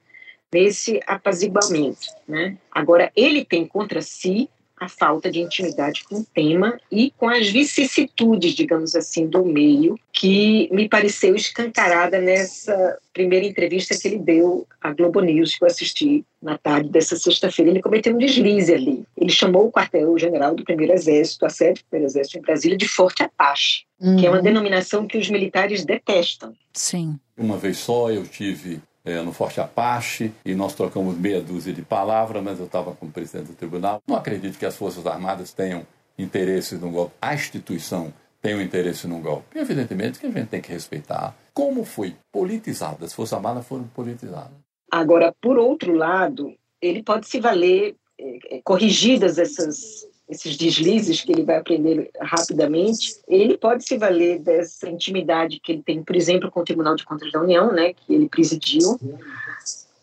nesse 0.53 0.99
apaziguamento. 1.07 2.07
Né? 2.27 2.57
Agora, 2.69 3.09
ele 3.15 3.45
tem 3.45 3.65
contra 3.65 4.01
si 4.01 4.49
a 4.81 4.89
falta 4.89 5.29
de 5.29 5.39
intimidade 5.39 6.03
com 6.03 6.15
o 6.15 6.25
tema 6.25 6.79
e 6.91 7.11
com 7.11 7.29
as 7.29 7.47
vicissitudes, 7.49 8.53
digamos 8.53 8.95
assim, 8.95 9.27
do 9.27 9.45
meio, 9.45 9.95
que 10.11 10.67
me 10.71 10.89
pareceu 10.89 11.35
escancarada 11.35 12.19
nessa 12.19 12.97
primeira 13.13 13.45
entrevista 13.45 13.95
que 13.95 14.07
ele 14.07 14.17
deu 14.17 14.67
à 14.81 14.91
Globo 14.91 15.21
News, 15.21 15.55
que 15.55 15.63
eu 15.63 15.67
assisti 15.67 16.25
na 16.41 16.57
tarde 16.57 16.89
dessa 16.89 17.15
sexta-feira. 17.15 17.69
Ele 17.69 17.81
cometeu 17.81 18.15
um 18.15 18.17
deslize 18.17 18.73
ali. 18.73 19.03
Ele 19.15 19.29
chamou 19.29 19.67
o 19.67 19.71
quartel-general 19.71 20.55
do 20.55 20.63
Primeiro 20.63 20.93
Exército, 20.93 21.45
a 21.45 21.49
sede 21.49 21.81
do 21.81 21.85
Primeiro 21.87 22.11
Exército 22.11 22.39
em 22.39 22.41
Brasília, 22.41 22.75
de 22.75 22.87
Forte 22.87 23.21
Apache, 23.21 23.83
uhum. 23.99 24.17
que 24.17 24.25
é 24.25 24.29
uma 24.31 24.37
uhum. 24.37 24.43
denominação 24.43 25.05
que 25.05 25.19
os 25.19 25.29
militares 25.29 25.85
detestam. 25.85 26.53
Sim. 26.73 27.19
Uma 27.37 27.57
vez 27.57 27.77
só 27.77 28.09
eu 28.09 28.23
tive 28.23 28.81
é, 29.03 29.21
no 29.21 29.31
Forte 29.31 29.59
Apache 29.59 30.31
e 30.45 30.53
nós 30.53 30.73
trocamos 30.73 31.17
meia 31.17 31.41
dúzia 31.41 31.73
de 31.73 31.81
palavras, 31.81 32.43
mas 32.43 32.59
eu 32.59 32.65
estava 32.65 32.93
como 32.93 33.11
presidente 33.11 33.47
do 33.47 33.53
tribunal. 33.53 34.01
Não 34.07 34.15
acredito 34.15 34.57
que 34.57 34.65
as 34.65 34.75
Forças 34.75 35.05
Armadas 35.05 35.53
tenham 35.53 35.85
interesse 36.17 36.75
no 36.75 36.89
golpe. 36.91 37.13
A 37.21 37.33
instituição 37.33 38.13
tem 38.41 38.55
um 38.55 38.61
interesse 38.61 39.07
no 39.07 39.19
golpe. 39.19 39.57
E, 39.57 39.59
evidentemente 39.59 40.19
que 40.19 40.25
a 40.25 40.31
gente 40.31 40.47
tem 40.47 40.61
que 40.61 40.71
respeitar 40.71 41.35
como 41.53 41.83
foi 41.83 42.15
politizado. 42.31 43.05
As 43.05 43.13
Forças 43.13 43.33
Armadas 43.33 43.67
foram 43.67 43.85
politizadas. 43.85 44.51
Agora, 44.91 45.33
por 45.41 45.57
outro 45.57 45.93
lado, 45.93 46.53
ele 46.81 47.01
pode 47.03 47.27
se 47.27 47.39
valer, 47.39 47.95
é, 48.19 48.61
corrigidas 48.63 49.37
essas 49.37 50.05
esses 50.31 50.55
deslizes 50.55 51.21
que 51.21 51.33
ele 51.33 51.43
vai 51.43 51.57
aprender 51.57 52.09
rapidamente, 52.21 53.19
ele 53.27 53.57
pode 53.57 53.85
se 53.85 53.97
valer 53.97 54.39
dessa 54.39 54.89
intimidade 54.89 55.59
que 55.59 55.73
ele 55.73 55.83
tem, 55.83 56.01
por 56.01 56.15
exemplo, 56.15 56.49
com 56.49 56.61
o 56.61 56.63
Tribunal 56.63 56.95
de 56.95 57.03
Contas 57.03 57.29
da 57.33 57.41
União, 57.41 57.73
né, 57.73 57.93
que 57.93 58.13
ele 58.13 58.29
presidiu, 58.29 58.97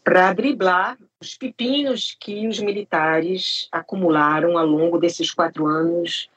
para 0.05 0.35
driblar 0.35 0.99
os 1.19 1.35
pepinos 1.35 2.15
que 2.21 2.47
os 2.47 2.61
militares 2.61 3.69
acumularam 3.73 4.59
ao 4.59 4.67
longo 4.67 4.99
desses 4.99 5.31
quatro 5.31 5.67
anos 5.67 6.29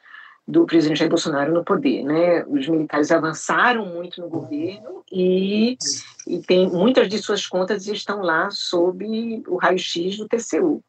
do 0.48 0.66
presidente 0.66 1.00
Jair 1.00 1.10
Bolsonaro 1.10 1.54
no 1.54 1.64
poder, 1.64 2.04
né? 2.04 2.44
Os 2.46 2.68
militares 2.68 3.12
avançaram 3.12 3.86
muito 3.86 4.20
no 4.20 4.28
governo 4.28 5.04
e, 5.10 5.78
e 6.28 6.40
tem 6.40 6.70
muitas 6.70 7.08
de 7.08 7.20
suas 7.20 7.46
contas 7.46 7.88
estão 7.88 8.22
lá 8.22 8.50
sob 8.50 9.44
o 9.48 9.56
raio-x 9.56 10.18
do 10.18 10.28
TCU. 10.28 10.84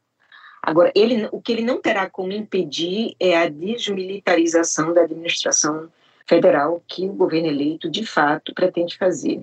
Agora, 0.62 0.92
ele, 0.94 1.28
o 1.32 1.40
que 1.40 1.52
ele 1.52 1.62
não 1.62 1.80
terá 1.80 2.08
como 2.08 2.32
impedir 2.32 3.16
é 3.18 3.36
a 3.36 3.48
desmilitarização 3.48 4.94
da 4.94 5.02
administração 5.02 5.88
federal 6.24 6.82
que 6.86 7.08
o 7.08 7.12
governo 7.12 7.48
eleito, 7.48 7.90
de 7.90 8.06
fato, 8.06 8.54
pretende 8.54 8.96
fazer. 8.96 9.42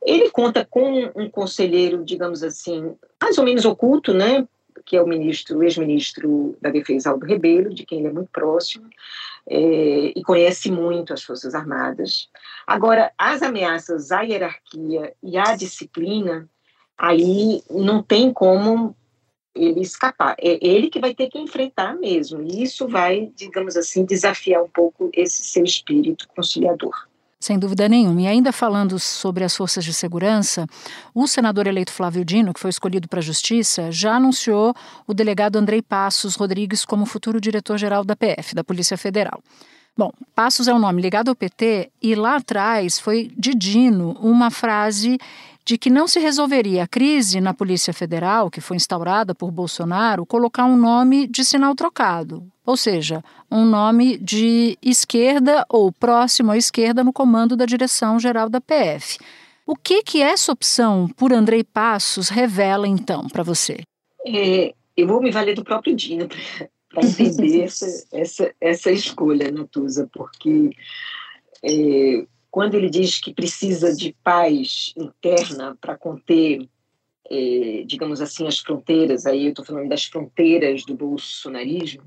Ele 0.00 0.30
conta 0.30 0.64
com 0.64 1.10
um 1.16 1.28
conselheiro, 1.28 2.04
digamos 2.04 2.44
assim, 2.44 2.94
mais 3.20 3.36
ou 3.36 3.44
menos 3.44 3.64
oculto, 3.64 4.14
né, 4.14 4.46
que 4.86 4.96
é 4.96 5.02
o 5.02 5.06
ministro, 5.06 5.62
ex-ministro 5.62 6.56
da 6.60 6.70
Defesa, 6.70 7.10
Aldo 7.10 7.26
Rebelo, 7.26 7.74
de 7.74 7.84
quem 7.84 7.98
ele 7.98 8.08
é 8.08 8.12
muito 8.12 8.30
próximo, 8.32 8.88
é, 9.48 10.12
e 10.16 10.22
conhece 10.22 10.70
muito 10.70 11.12
as 11.12 11.22
Forças 11.22 11.54
Armadas. 11.54 12.28
Agora, 12.66 13.12
as 13.18 13.42
ameaças 13.42 14.12
à 14.12 14.22
hierarquia 14.22 15.12
e 15.22 15.36
à 15.36 15.56
disciplina, 15.56 16.48
aí 16.96 17.62
não 17.70 18.02
tem 18.02 18.32
como 18.32 18.96
ele 19.54 19.80
escapar. 19.80 20.36
É 20.38 20.58
ele 20.60 20.88
que 20.88 21.00
vai 21.00 21.14
ter 21.14 21.28
que 21.28 21.38
enfrentar 21.38 21.94
mesmo. 21.96 22.42
E 22.42 22.62
isso 22.62 22.86
vai, 22.88 23.30
digamos 23.34 23.76
assim, 23.76 24.04
desafiar 24.04 24.62
um 24.62 24.68
pouco 24.68 25.10
esse 25.12 25.42
seu 25.42 25.64
espírito 25.64 26.28
conciliador. 26.34 26.94
Sem 27.40 27.58
dúvida 27.58 27.88
nenhuma. 27.88 28.20
E 28.20 28.26
ainda 28.26 28.52
falando 28.52 28.98
sobre 28.98 29.44
as 29.44 29.56
forças 29.56 29.82
de 29.82 29.94
segurança, 29.94 30.66
o 31.14 31.26
senador 31.26 31.66
eleito 31.66 31.90
Flávio 31.90 32.22
Dino, 32.22 32.52
que 32.52 32.60
foi 32.60 32.68
escolhido 32.68 33.08
para 33.08 33.20
a 33.20 33.22
Justiça, 33.22 33.90
já 33.90 34.16
anunciou 34.16 34.74
o 35.06 35.14
delegado 35.14 35.56
Andrei 35.56 35.80
Passos 35.80 36.34
Rodrigues 36.34 36.84
como 36.84 37.06
futuro 37.06 37.40
diretor-geral 37.40 38.04
da 38.04 38.14
PF, 38.14 38.54
da 38.54 38.62
Polícia 38.62 38.98
Federal. 38.98 39.42
Bom, 39.96 40.12
Passos 40.34 40.68
é 40.68 40.74
um 40.74 40.78
nome 40.78 41.02
ligado 41.02 41.28
ao 41.28 41.34
PT 41.34 41.90
e 42.00 42.14
lá 42.14 42.36
atrás 42.36 42.98
foi 42.98 43.32
de 43.36 43.54
Dino 43.54 44.12
uma 44.20 44.50
frase 44.50 45.18
de 45.70 45.78
que 45.78 45.88
não 45.88 46.08
se 46.08 46.18
resolveria 46.18 46.82
a 46.82 46.88
crise 46.88 47.40
na 47.40 47.54
Polícia 47.54 47.92
Federal, 47.92 48.50
que 48.50 48.60
foi 48.60 48.76
instaurada 48.76 49.36
por 49.36 49.52
Bolsonaro, 49.52 50.26
colocar 50.26 50.64
um 50.64 50.76
nome 50.76 51.28
de 51.28 51.44
sinal 51.44 51.76
trocado, 51.76 52.44
ou 52.66 52.76
seja, 52.76 53.22
um 53.48 53.64
nome 53.64 54.18
de 54.18 54.76
esquerda 54.82 55.64
ou 55.68 55.92
próximo 55.92 56.50
à 56.50 56.56
esquerda 56.56 57.04
no 57.04 57.12
comando 57.12 57.56
da 57.56 57.66
direção-geral 57.66 58.48
da 58.48 58.60
PF. 58.60 59.20
O 59.64 59.76
que, 59.76 60.02
que 60.02 60.20
essa 60.20 60.50
opção 60.50 61.06
por 61.16 61.32
Andrei 61.32 61.62
Passos 61.62 62.30
revela, 62.30 62.88
então, 62.88 63.28
para 63.28 63.44
você? 63.44 63.78
É, 64.26 64.74
eu 64.96 65.06
vou 65.06 65.22
me 65.22 65.30
valer 65.30 65.54
do 65.54 65.62
próprio 65.62 65.94
Dino 65.94 66.26
para 66.88 67.06
entender 67.06 67.62
essa, 67.62 68.08
essa, 68.12 68.52
essa 68.60 68.90
escolha, 68.90 69.52
Natuza, 69.52 70.10
porque 70.12 70.70
é, 71.62 72.26
quando 72.50 72.74
ele 72.74 72.90
diz 72.90 73.20
que 73.20 73.32
precisa 73.32 73.94
de 73.94 74.14
paz 74.24 74.92
interna 74.96 75.76
para 75.80 75.96
conter, 75.96 76.68
é, 77.30 77.84
digamos 77.86 78.20
assim, 78.20 78.46
as 78.46 78.58
fronteiras, 78.58 79.24
aí 79.24 79.44
eu 79.44 79.50
estou 79.50 79.64
falando 79.64 79.88
das 79.88 80.04
fronteiras 80.04 80.84
do 80.84 80.94
bolsonarismo, 80.94 82.02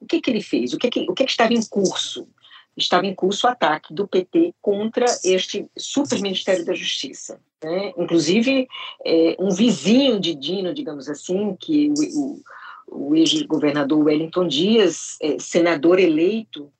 o 0.00 0.06
que, 0.06 0.20
que 0.20 0.30
ele 0.30 0.42
fez? 0.42 0.72
O 0.72 0.78
que, 0.78 0.90
que, 0.90 1.00
o 1.08 1.14
que, 1.14 1.24
que 1.24 1.30
estava 1.30 1.54
em 1.54 1.64
curso? 1.64 2.28
Estava 2.76 3.06
em 3.06 3.14
curso 3.14 3.46
o 3.46 3.50
ataque 3.50 3.94
do 3.94 4.06
PT 4.06 4.52
contra 4.60 5.06
este 5.22 5.66
super 5.78 6.20
Ministério 6.20 6.64
da 6.64 6.74
Justiça. 6.74 7.40
Né? 7.62 7.92
Inclusive, 7.96 8.66
é, 9.06 9.36
um 9.38 9.50
vizinho 9.50 10.18
de 10.18 10.34
Dino, 10.34 10.74
digamos 10.74 11.08
assim, 11.08 11.56
que 11.58 11.90
o, 12.18 12.42
o, 12.88 13.10
o 13.10 13.16
ex-governador 13.16 14.04
Wellington 14.04 14.48
Dias, 14.48 15.16
é, 15.22 15.38
senador 15.38 16.00
eleito 16.00 16.70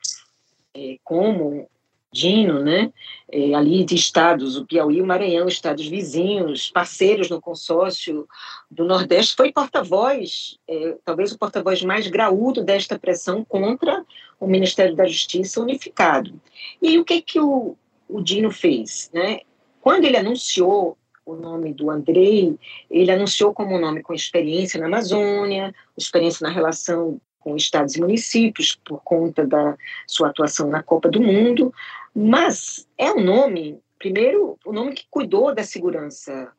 como 1.05 1.68
Dino, 2.14 2.61
né, 2.61 2.92
é, 3.31 3.53
ali 3.55 3.85
de 3.85 3.96
estados, 3.96 4.57
o 4.57 4.64
Piauí, 4.64 5.03
o 5.03 5.07
Maranhão, 5.07 5.48
estados 5.48 5.85
vizinhos, 5.87 6.70
parceiros 6.70 7.29
no 7.29 7.40
consórcio 7.40 8.29
do 8.70 8.85
Nordeste, 8.85 9.35
foi 9.35 9.53
porta-voz, 9.53 10.57
é, 10.68 10.96
talvez 11.05 11.33
o 11.33 11.38
porta-voz 11.38 11.83
mais 11.83 12.07
graúdo 12.07 12.62
desta 12.62 12.96
pressão 12.96 13.44
contra 13.44 14.05
o 14.38 14.46
Ministério 14.46 14.94
da 14.94 15.07
Justiça 15.07 15.61
unificado. 15.61 16.40
E 16.81 16.96
o 16.98 17.05
que 17.05 17.20
que 17.20 17.40
o, 17.40 17.77
o 18.09 18.22
Dino 18.22 18.53
fez, 18.53 19.11
né? 19.12 19.40
Quando 19.81 20.05
ele 20.05 20.16
anunciou 20.16 20.96
o 21.27 21.35
nome 21.35 21.74
do 21.74 21.90
Andrei, 21.90 22.57
ele 22.88 23.11
anunciou 23.11 23.53
como 23.53 23.74
um 23.74 23.81
nome 23.81 24.03
com 24.03 24.14
experiência 24.14 24.79
na 24.79 24.87
Amazônia, 24.87 25.74
experiência 25.96 26.46
na 26.46 26.53
relação 26.53 27.20
com 27.44 27.55
estados 27.57 27.94
e 27.94 28.00
municípios, 28.00 28.79
por 28.85 29.03
conta 29.05 29.46
da 29.46 29.77
sua 30.07 30.29
atuação 30.29 30.70
na 30.70 30.83
Copa 30.83 31.11
do 31.11 31.20
Mundo, 31.20 31.72
mas 32.14 32.88
é 32.96 33.11
um 33.12 33.22
nome, 33.22 33.79
primeiro, 33.98 34.59
o 34.64 34.70
um 34.70 34.72
nome 34.72 34.94
que 34.94 35.07
cuidou 35.11 35.55
da 35.55 35.64
segurança 35.64 36.53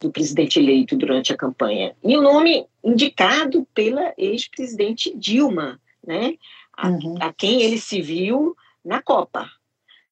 do 0.00 0.10
presidente 0.10 0.58
eleito 0.58 0.96
durante 0.96 1.32
a 1.32 1.36
campanha, 1.36 1.96
e 2.02 2.16
o 2.16 2.20
um 2.20 2.22
nome 2.22 2.66
indicado 2.82 3.66
pela 3.74 4.12
ex-presidente 4.16 5.16
Dilma, 5.16 5.80
né, 6.06 6.34
a, 6.76 6.90
uhum. 6.90 7.16
a, 7.20 7.32
quem 7.32 7.62
ele 7.62 7.78
se 7.78 8.00
viu 8.00 8.56
na 8.84 9.02
Copa. 9.02 9.50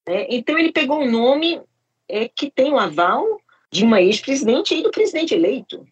Né? 0.06 0.26
Então, 0.30 0.58
ele 0.58 0.72
pegou 0.72 1.02
um 1.02 1.10
nome 1.10 1.60
é, 2.08 2.28
que 2.28 2.50
tem 2.50 2.72
o 2.72 2.78
aval 2.78 3.40
de 3.70 3.84
uma 3.84 4.00
ex-presidente 4.00 4.74
e 4.74 4.82
do 4.82 4.90
presidente 4.90 5.34
eleito 5.34 5.86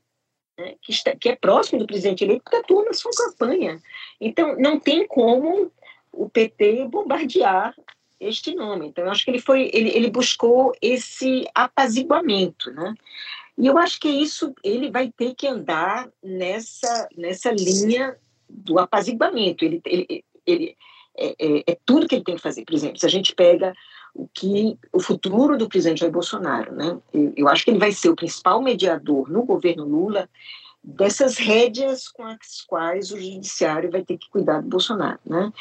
né, 0.61 0.75
que, 0.83 0.93
está, 0.93 1.17
que 1.17 1.29
é 1.29 1.37
próximo 1.37 1.81
do 1.81 1.87
presidente 1.87 2.25
eleito, 2.25 2.43
porque 2.45 2.57
atua 2.57 2.85
na 2.85 2.93
sua 2.93 3.11
campanha. 3.13 3.81
Então, 4.21 4.57
não 4.59 4.79
tem 4.79 5.07
como 5.07 5.73
o 6.13 6.29
PT 6.29 6.87
bombardear 6.89 7.75
este 8.21 8.55
nome. 8.55 8.89
Então, 8.89 9.05
eu 9.05 9.11
acho 9.11 9.25
que 9.25 9.31
ele 9.31 9.41
foi, 9.41 9.71
ele, 9.73 9.91
ele 9.91 10.11
buscou 10.11 10.73
esse 10.81 11.47
apaziguamento, 11.55 12.71
né? 12.73 12.95
E 13.57 13.67
eu 13.67 13.77
acho 13.77 13.99
que 13.99 14.09
isso 14.09 14.55
ele 14.63 14.91
vai 14.91 15.11
ter 15.11 15.35
que 15.35 15.47
andar 15.47 16.09
nessa 16.23 17.09
nessa 17.17 17.51
linha 17.51 18.17
do 18.49 18.79
apaziguamento. 18.79 19.65
Ele, 19.65 19.81
ele, 19.85 20.25
ele 20.47 20.77
é, 21.17 21.35
é, 21.39 21.63
é, 21.67 21.79
tudo 21.85 22.09
que 22.09 22.15
ele 22.15 22.25
tem 22.25 22.37
que 22.37 22.43
fazer. 22.43 22.65
Por 22.65 22.75
exemplo, 22.75 22.99
se 22.99 23.07
a 23.07 23.11
gente 23.11 23.35
pega 23.35 23.75
o 24.15 24.27
que 24.33 24.79
o 24.93 25.01
futuro 25.01 25.57
do 25.57 25.69
presidente 25.69 26.01
Jair 26.01 26.13
Bolsonaro, 26.13 26.75
né? 26.75 26.99
Eu, 27.13 27.33
eu 27.37 27.49
acho 27.49 27.65
que 27.65 27.71
ele 27.71 27.79
vai 27.79 27.93
ser 27.93 28.09
o 28.09 28.17
principal 28.17 28.63
mediador 28.63 29.31
no 29.31 29.45
governo 29.45 29.85
Lula 29.85 30.29
dessas 30.83 31.37
rédeas 31.37 32.09
com 32.09 32.25
as 32.25 32.63
quais 32.67 33.11
o 33.13 33.19
judiciário 33.19 33.91
vai 33.91 34.03
ter 34.03 34.17
que 34.17 34.31
cuidar 34.31 34.63
do 34.63 34.69
Bolsonaro, 34.69 35.21
né? 35.25 35.53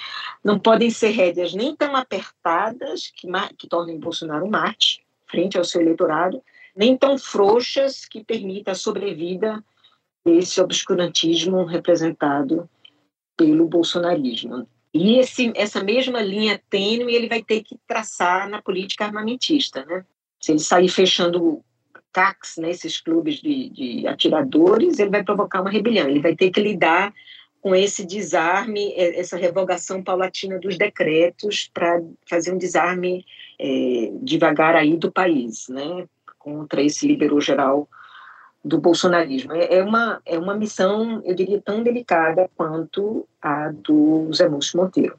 Não 0.44 0.58
podem 0.58 0.90
ser 0.90 1.10
rédeas 1.10 1.54
nem 1.54 1.76
tão 1.76 1.96
apertadas 1.96 3.12
que, 3.16 3.28
que 3.58 3.68
tornem 3.68 4.00
Bolsonaro 4.00 4.46
um 4.46 4.50
mate 4.50 5.06
frente 5.28 5.58
ao 5.58 5.64
seu 5.64 5.82
eleitorado, 5.82 6.42
nem 6.76 6.98
tão 6.98 7.18
frouxas 7.18 8.06
que 8.06 8.24
permitam 8.24 8.72
a 8.72 8.76
sobrevida 8.76 9.64
desse 10.26 10.60
obscurantismo 10.62 11.64
representado 11.66 12.70
pelo 13.38 13.68
bolsonarismo. 13.68 14.68
E 14.94 15.20
esse, 15.20 15.52
essa 15.56 15.84
mesma 15.84 16.22
linha 16.22 16.60
tênue 16.70 17.14
ele 17.14 17.28
vai 17.28 17.44
ter 17.44 17.62
que 17.62 17.78
traçar 17.88 18.50
na 18.50 18.62
política 18.62 19.06
armamentista, 19.06 19.86
né? 19.86 20.06
Se 20.42 20.52
ele 20.52 20.60
sair 20.60 20.90
fechando 20.90 21.64
CACs, 22.12 22.58
né, 22.58 22.70
esses 22.70 23.00
clubes 23.00 23.36
de, 23.36 23.70
de 23.70 24.08
atiradores, 24.08 25.00
ele 25.00 25.10
vai 25.10 25.24
provocar 25.24 25.62
uma 25.62 25.70
rebelião. 25.70 26.08
Ele 26.08 26.20
vai 26.20 26.36
ter 26.36 26.50
que 26.50 26.62
lidar 26.62 27.14
com 27.62 27.76
esse 27.76 28.06
desarme, 28.06 28.94
essa 28.96 29.36
revogação 29.36 30.02
paulatina 30.02 30.58
dos 30.60 30.78
decretos 30.78 31.70
para 31.74 32.02
fazer 32.28 32.54
um 32.54 32.58
desarme 32.58 33.26
é, 33.60 34.12
devagar 34.22 34.76
aí 34.76 34.96
do 34.96 35.12
país, 35.12 35.68
né, 35.68 36.08
contra 36.38 36.82
esse 36.82 37.06
liberou 37.06 37.42
geral 37.42 37.88
do 38.64 38.80
bolsonarismo. 38.80 39.54
É, 39.54 39.78
é 39.78 39.84
uma, 39.84 40.22
é 40.26 40.38
uma 40.38 40.56
missão, 40.56 41.22
eu 41.26 41.36
diria, 41.36 41.62
tão 41.62 41.84
delicada 41.84 42.50
quanto 42.56 43.28
a 43.42 43.72
do 43.72 44.32
Zé 44.34 44.48
Múcio 44.48 44.80
Monteiro. 44.80 45.18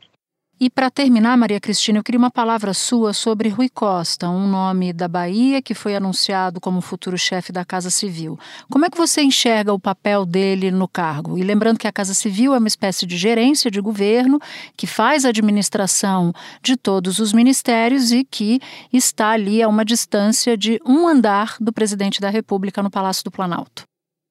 E 0.62 0.68
para 0.68 0.90
terminar, 0.90 1.38
Maria 1.38 1.59
Cristina, 1.59 2.01
eu 2.01 2.03
queria 2.03 2.18
uma 2.18 2.31
palavra 2.31 2.75
sua 2.75 3.14
sobre 3.14 3.49
Rui 3.49 3.70
Costa, 3.70 4.29
um 4.29 4.46
nome 4.46 4.92
da 4.92 5.09
Bahia 5.09 5.62
que 5.62 5.73
foi 5.73 5.96
anunciado 5.96 6.61
como 6.61 6.83
futuro 6.83 7.16
chefe 7.16 7.51
da 7.51 7.64
Casa 7.64 7.88
Civil. 7.88 8.38
Como 8.70 8.85
é 8.85 8.90
que 8.90 8.99
você 8.99 9.23
enxerga 9.23 9.73
o 9.73 9.81
papel 9.81 10.27
dele 10.27 10.70
no 10.70 10.87
cargo? 10.87 11.38
E 11.38 11.42
lembrando 11.42 11.79
que 11.79 11.88
a 11.88 11.92
Casa 11.92 12.12
Civil 12.12 12.55
é 12.55 12.59
uma 12.59 12.68
espécie 12.68 13.07
de 13.07 13.16
gerência 13.16 13.70
de 13.70 13.81
governo 13.81 14.38
que 14.77 14.87
faz 14.87 15.25
a 15.25 15.31
administração 15.31 16.31
de 16.62 16.77
todos 16.77 17.20
os 17.20 17.33
ministérios 17.33 18.12
e 18.12 18.23
que 18.23 18.61
está 18.92 19.31
ali 19.31 19.62
a 19.62 19.68
uma 19.68 19.83
distância 19.83 20.59
de 20.59 20.79
um 20.85 21.09
andar 21.09 21.57
do 21.59 21.73
presidente 21.73 22.20
da 22.20 22.29
República 22.29 22.83
no 22.83 22.90
Palácio 22.90 23.25
do 23.25 23.31
Planalto. 23.31 23.89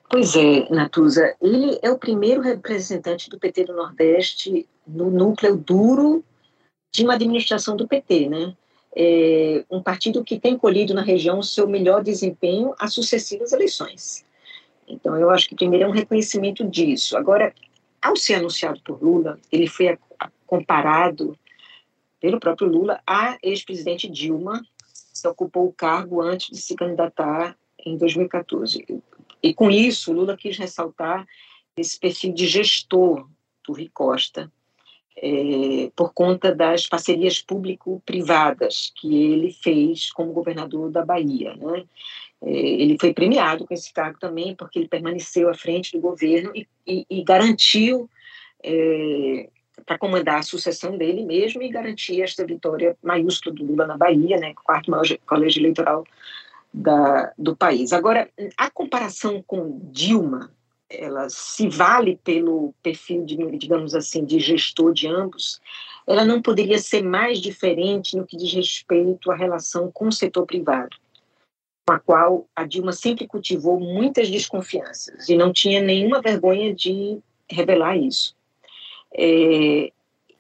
Pois 0.10 0.36
é, 0.36 0.68
Natuza, 0.72 1.36
ele 1.40 1.78
é 1.84 1.92
o 1.92 1.98
primeiro 1.98 2.42
representante 2.42 3.30
do 3.30 3.38
PT 3.38 3.66
do 3.66 3.76
Nordeste 3.76 4.68
no 4.88 5.12
núcleo 5.12 5.56
duro 5.56 6.26
de 6.92 7.04
uma 7.04 7.14
administração 7.14 7.78
do 7.78 7.88
PT, 7.88 8.28
né? 8.28 8.56
É 8.96 9.64
um 9.70 9.84
partido 9.84 10.24
que 10.24 10.40
tem 10.40 10.58
colhido 10.58 10.96
na 10.96 11.04
região 11.04 11.38
o 11.38 11.44
seu 11.44 11.68
melhor 11.68 12.04
desempenho 12.04 12.74
às 12.80 12.92
sucessivas 12.92 13.54
eleições. 13.54 14.26
Então, 14.88 15.16
eu 15.16 15.30
acho 15.30 15.48
que 15.48 15.56
primeiro 15.56 15.86
é 15.86 15.88
um 15.88 15.92
reconhecimento 15.92 16.68
disso. 16.68 17.16
Agora, 17.16 17.54
ao 18.02 18.16
ser 18.16 18.36
anunciado 18.36 18.82
por 18.82 19.00
Lula, 19.04 19.40
ele 19.52 19.68
foi 19.68 19.96
comparado 20.48 21.38
pelo 22.20 22.40
próprio 22.40 22.68
Lula 22.68 23.00
à 23.06 23.38
ex-presidente 23.44 24.10
Dilma, 24.10 24.66
que 25.22 25.28
ocupou 25.28 25.68
o 25.68 25.74
cargo 25.74 26.20
antes 26.20 26.50
de 26.50 26.58
se 26.58 26.76
candidatar 26.76 27.56
em 27.86 27.96
2014. 27.96 28.84
E 29.42 29.54
com 29.54 29.70
isso, 29.70 30.14
Lula 30.14 30.36
quis 30.36 30.58
ressaltar 30.58 31.26
esse 31.76 32.00
perfil 32.00 32.34
de 32.34 32.48
gestor 32.48 33.28
do 33.66 33.74
Rui 33.74 33.90
Costa, 33.94 34.52
é, 35.22 35.92
por 35.96 36.14
conta 36.14 36.54
das 36.54 36.88
parcerias 36.88 37.42
público-privadas 37.42 38.92
que 38.96 39.32
ele 39.32 39.52
fez 39.52 40.12
como 40.12 40.32
governador 40.32 40.90
da 40.90 41.06
Bahia. 41.06 41.56
Né? 41.56 41.84
É, 42.42 42.52
ele 42.52 42.98
foi 43.00 43.14
premiado 43.14 43.66
com 43.66 43.74
esse 43.74 43.92
cargo 43.94 44.18
também, 44.20 44.56
porque 44.56 44.80
ele 44.80 44.88
permaneceu 44.88 45.50
à 45.50 45.54
frente 45.54 45.92
do 45.92 46.00
governo 46.00 46.52
e, 46.56 46.68
e, 46.88 47.06
e 47.10 47.24
garantiu 47.24 48.10
é, 48.64 49.50
para 49.86 49.98
comandar 49.98 50.40
a 50.40 50.44
sucessão 50.44 50.98
dele 50.98 51.24
mesmo 51.24 51.62
e 51.62 51.70
garantir 51.70 52.22
esta 52.22 52.46
vitória 52.46 52.98
maiúscula 53.04 53.56
do 53.56 53.66
Lula 53.66 53.88
na 53.88 53.98
Bahia, 53.98 54.38
né, 54.38 54.54
quarto 54.64 54.92
maior 54.92 55.06
colégio 55.26 55.62
eleitoral 55.62 56.06
da, 56.74 57.34
do 57.38 57.56
país. 57.56 57.92
Agora, 57.94 58.30
a 58.58 58.70
comparação 58.70 59.44
com 59.46 59.80
Dilma, 59.92 60.52
ela 60.90 61.30
se 61.30 61.68
vale 61.68 62.20
pelo 62.24 62.74
perfil, 62.82 63.26
de, 63.26 63.36
digamos 63.58 63.94
assim, 63.94 64.26
de 64.26 64.40
gestor 64.40 64.94
de 64.94 65.08
ambos, 65.08 65.60
ela 66.08 66.26
não 66.26 66.42
poderia 66.42 66.80
ser 66.80 67.04
mais 67.04 67.40
diferente 67.40 68.18
no 68.18 68.26
que 68.26 68.36
diz 68.36 68.52
respeito 68.54 69.32
à 69.32 69.36
relação 69.36 69.92
com 69.92 70.08
o 70.08 70.12
setor 70.12 70.46
privado, 70.46 70.98
com 71.86 71.94
a 71.94 72.00
qual 72.00 72.48
a 72.56 72.66
Dilma 72.66 72.92
sempre 72.92 73.28
cultivou 73.28 73.80
muitas 73.80 74.30
desconfianças 74.30 75.30
e 75.30 75.36
não 75.36 75.54
tinha 75.54 75.82
nenhuma 75.82 76.22
vergonha 76.22 76.74
de 76.74 77.20
revelar 77.48 77.96
isso. 77.96 78.36
É, 79.14 79.92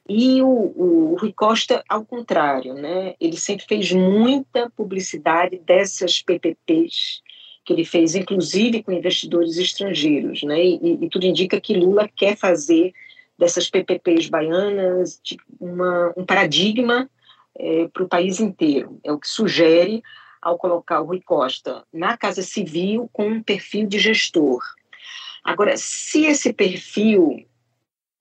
e 0.09 0.41
o, 0.41 0.47
o, 0.47 1.17
Rui 1.19 1.31
Costa, 1.31 1.83
ao 1.87 2.03
contrário, 2.03 2.73
né? 2.73 3.13
ele 3.21 3.37
sempre 3.37 3.65
fez 3.67 3.91
muita 3.91 4.67
publicidade 4.71 5.59
dessas 5.59 6.19
PPPs 6.19 7.21
que 7.63 7.73
ele 7.73 7.85
fez, 7.85 8.15
inclusive 8.15 8.81
com 8.81 8.91
investidores 8.91 9.57
estrangeiros. 9.57 10.41
Né? 10.41 10.63
E, 10.63 10.97
e 11.01 11.09
tudo 11.09 11.27
indica 11.27 11.61
que 11.61 11.75
Lula 11.75 12.09
quer 12.15 12.35
fazer 12.35 12.91
dessas 13.37 13.69
PPPs 13.69 14.27
baianas 14.27 15.21
uma, 15.59 16.11
um 16.17 16.25
paradigma 16.25 17.07
é, 17.55 17.87
para 17.87 18.03
o 18.03 18.09
país 18.09 18.39
inteiro. 18.39 18.99
É 19.03 19.11
o 19.11 19.19
que 19.19 19.27
sugere 19.27 20.01
ao 20.41 20.57
colocar 20.57 21.01
o 21.01 21.05
Rui 21.05 21.21
Costa 21.21 21.83
na 21.93 22.17
Casa 22.17 22.41
Civil 22.41 23.07
com 23.13 23.27
um 23.27 23.43
perfil 23.43 23.85
de 23.85 23.99
gestor. 23.99 24.63
Agora, 25.43 25.75
se 25.77 26.25
esse 26.25 26.51
perfil 26.51 27.45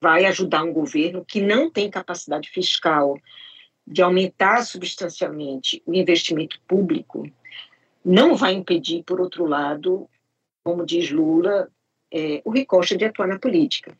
vai 0.01 0.25
ajudar 0.27 0.63
um 0.63 0.73
governo 0.73 1.25
que 1.25 1.41
não 1.41 1.71
tem 1.71 1.91
capacidade 1.91 2.49
fiscal 2.49 3.19
de 3.87 4.03
aumentar 4.03 4.63
substancialmente 4.63 5.83
o 5.87 5.95
investimento 5.95 6.61
público, 6.69 7.29
não 8.05 8.37
vai 8.37 8.53
impedir, 8.53 9.03
por 9.03 9.21
outro 9.21 9.47
lado, 9.47 10.09
como 10.63 10.85
diz 10.85 11.11
Lula, 11.11 11.69
é, 12.13 12.41
o 12.45 12.51
Ricosta 12.51 12.97
de 12.97 13.05
atuar 13.05 13.27
na 13.27 13.39
política. 13.39 13.97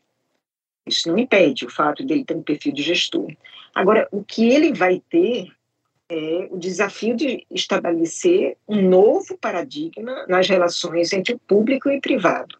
Isso 0.85 1.09
não 1.09 1.17
impede 1.17 1.65
o 1.65 1.69
fato 1.69 2.03
dele 2.03 2.23
ter 2.23 2.35
um 2.35 2.41
perfil 2.41 2.71
de 2.71 2.81
gestor. 2.81 3.31
Agora, 3.73 4.07
o 4.11 4.23
que 4.23 4.49
ele 4.49 4.73
vai 4.73 5.01
ter 5.09 5.51
é 6.07 6.47
o 6.49 6.57
desafio 6.57 7.15
de 7.15 7.45
estabelecer 7.51 8.57
um 8.67 8.81
novo 8.81 9.37
paradigma 9.37 10.25
nas 10.27 10.47
relações 10.47 11.13
entre 11.13 11.35
o 11.35 11.39
público 11.39 11.89
e 11.89 11.97
o 11.97 12.01
privado 12.01 12.58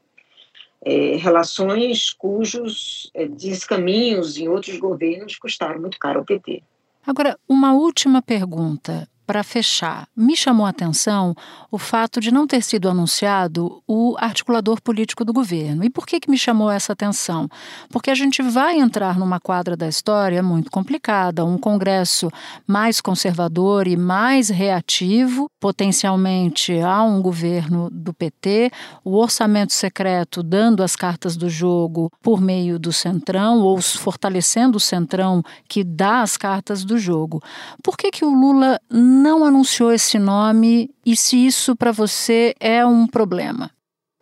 é, 0.83 1.17
relações 1.17 2.11
cujos 2.11 3.09
é, 3.13 3.27
descaminhos 3.27 4.37
em 4.37 4.47
outros 4.47 4.77
governos 4.77 5.37
custaram 5.37 5.81
muito 5.81 5.99
caro 5.99 6.19
ao 6.19 6.25
PT. 6.25 6.63
Agora, 7.05 7.37
uma 7.47 7.73
última 7.73 8.21
pergunta 8.21 9.07
para 9.29 9.43
fechar, 9.43 10.07
me 10.17 10.35
chamou 10.35 10.65
a 10.65 10.69
atenção 10.69 11.35
o 11.69 11.77
fato 11.77 12.19
de 12.19 12.31
não 12.31 12.47
ter 12.47 12.63
sido 12.63 12.89
anunciado 12.89 13.79
o 13.87 14.15
articulador 14.17 14.81
político 14.81 15.23
do 15.23 15.31
governo. 15.31 15.83
E 15.83 15.89
por 15.91 16.07
que, 16.07 16.19
que 16.19 16.31
me 16.31 16.35
chamou 16.37 16.71
essa 16.71 16.93
atenção? 16.93 17.47
Porque 17.91 18.09
a 18.09 18.15
gente 18.15 18.41
vai 18.41 18.79
entrar 18.79 19.19
numa 19.19 19.39
quadra 19.39 19.77
da 19.77 19.87
história 19.87 20.41
muito 20.41 20.71
complicada, 20.71 21.45
um 21.45 21.59
Congresso 21.59 22.31
mais 22.65 22.99
conservador 22.99 23.87
e 23.87 23.95
mais 23.95 24.49
reativo, 24.49 25.47
potencialmente 25.59 26.79
a 26.79 27.03
um 27.03 27.21
governo 27.21 27.87
do 27.91 28.11
PT, 28.11 28.71
o 29.05 29.15
orçamento 29.15 29.73
secreto 29.73 30.41
dando 30.41 30.81
as 30.81 30.95
cartas 30.95 31.37
do 31.37 31.51
jogo 31.51 32.11
por 32.19 32.41
meio 32.41 32.79
do 32.79 32.91
Centrão, 32.91 33.59
ou 33.59 33.79
fortalecendo 33.79 34.77
o 34.77 34.81
Centrão 34.81 35.43
que 35.67 35.83
dá 35.83 36.23
as 36.23 36.35
cartas 36.35 36.83
do 36.83 36.97
jogo. 36.97 37.43
Por 37.83 37.95
que, 37.95 38.09
que 38.09 38.25
o 38.25 38.33
Lula 38.33 38.81
não 38.89 39.18
anunciou 39.43 39.91
esse 39.91 40.19
nome 40.19 40.89
e 41.05 41.15
se 41.15 41.45
isso 41.45 41.75
para 41.75 41.91
você 41.91 42.55
é 42.59 42.85
um 42.85 43.07
problema? 43.07 43.71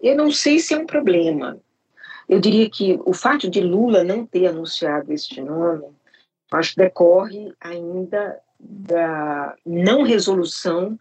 Eu 0.02 0.16
não 0.16 0.32
sei 0.32 0.60
se 0.60 0.74
é 0.74 0.78
um 0.78 0.86
problema. 0.86 1.58
Eu 2.30 2.40
diria 2.40 2.70
que 2.70 3.00
o 3.06 3.14
fato 3.14 3.50
de 3.50 3.62
Lula 3.62 4.04
não 4.04 4.26
ter 4.26 4.48
anunciado 4.48 5.14
este 5.14 5.42
nome, 5.42 5.86
acho 6.52 6.72
que 6.72 6.78
decorre 6.78 7.54
ainda 7.60 8.40
da 8.60 9.56
não 9.66 10.04
resolução 10.04 10.98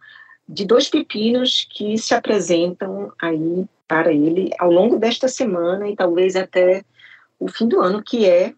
de 0.47 0.65
dois 0.65 0.89
pepinos 0.89 1.67
que 1.69 1.97
se 1.97 2.13
apresentam 2.13 3.11
aí 3.19 3.65
para 3.87 4.13
ele 4.13 4.51
ao 4.59 4.71
longo 4.71 4.97
desta 4.97 5.27
semana 5.27 5.89
e 5.89 5.95
talvez 5.95 6.35
até 6.35 6.83
o 7.39 7.47
fim 7.47 7.67
do 7.67 7.81
ano, 7.81 8.01
que 8.01 8.25
é 8.25 8.53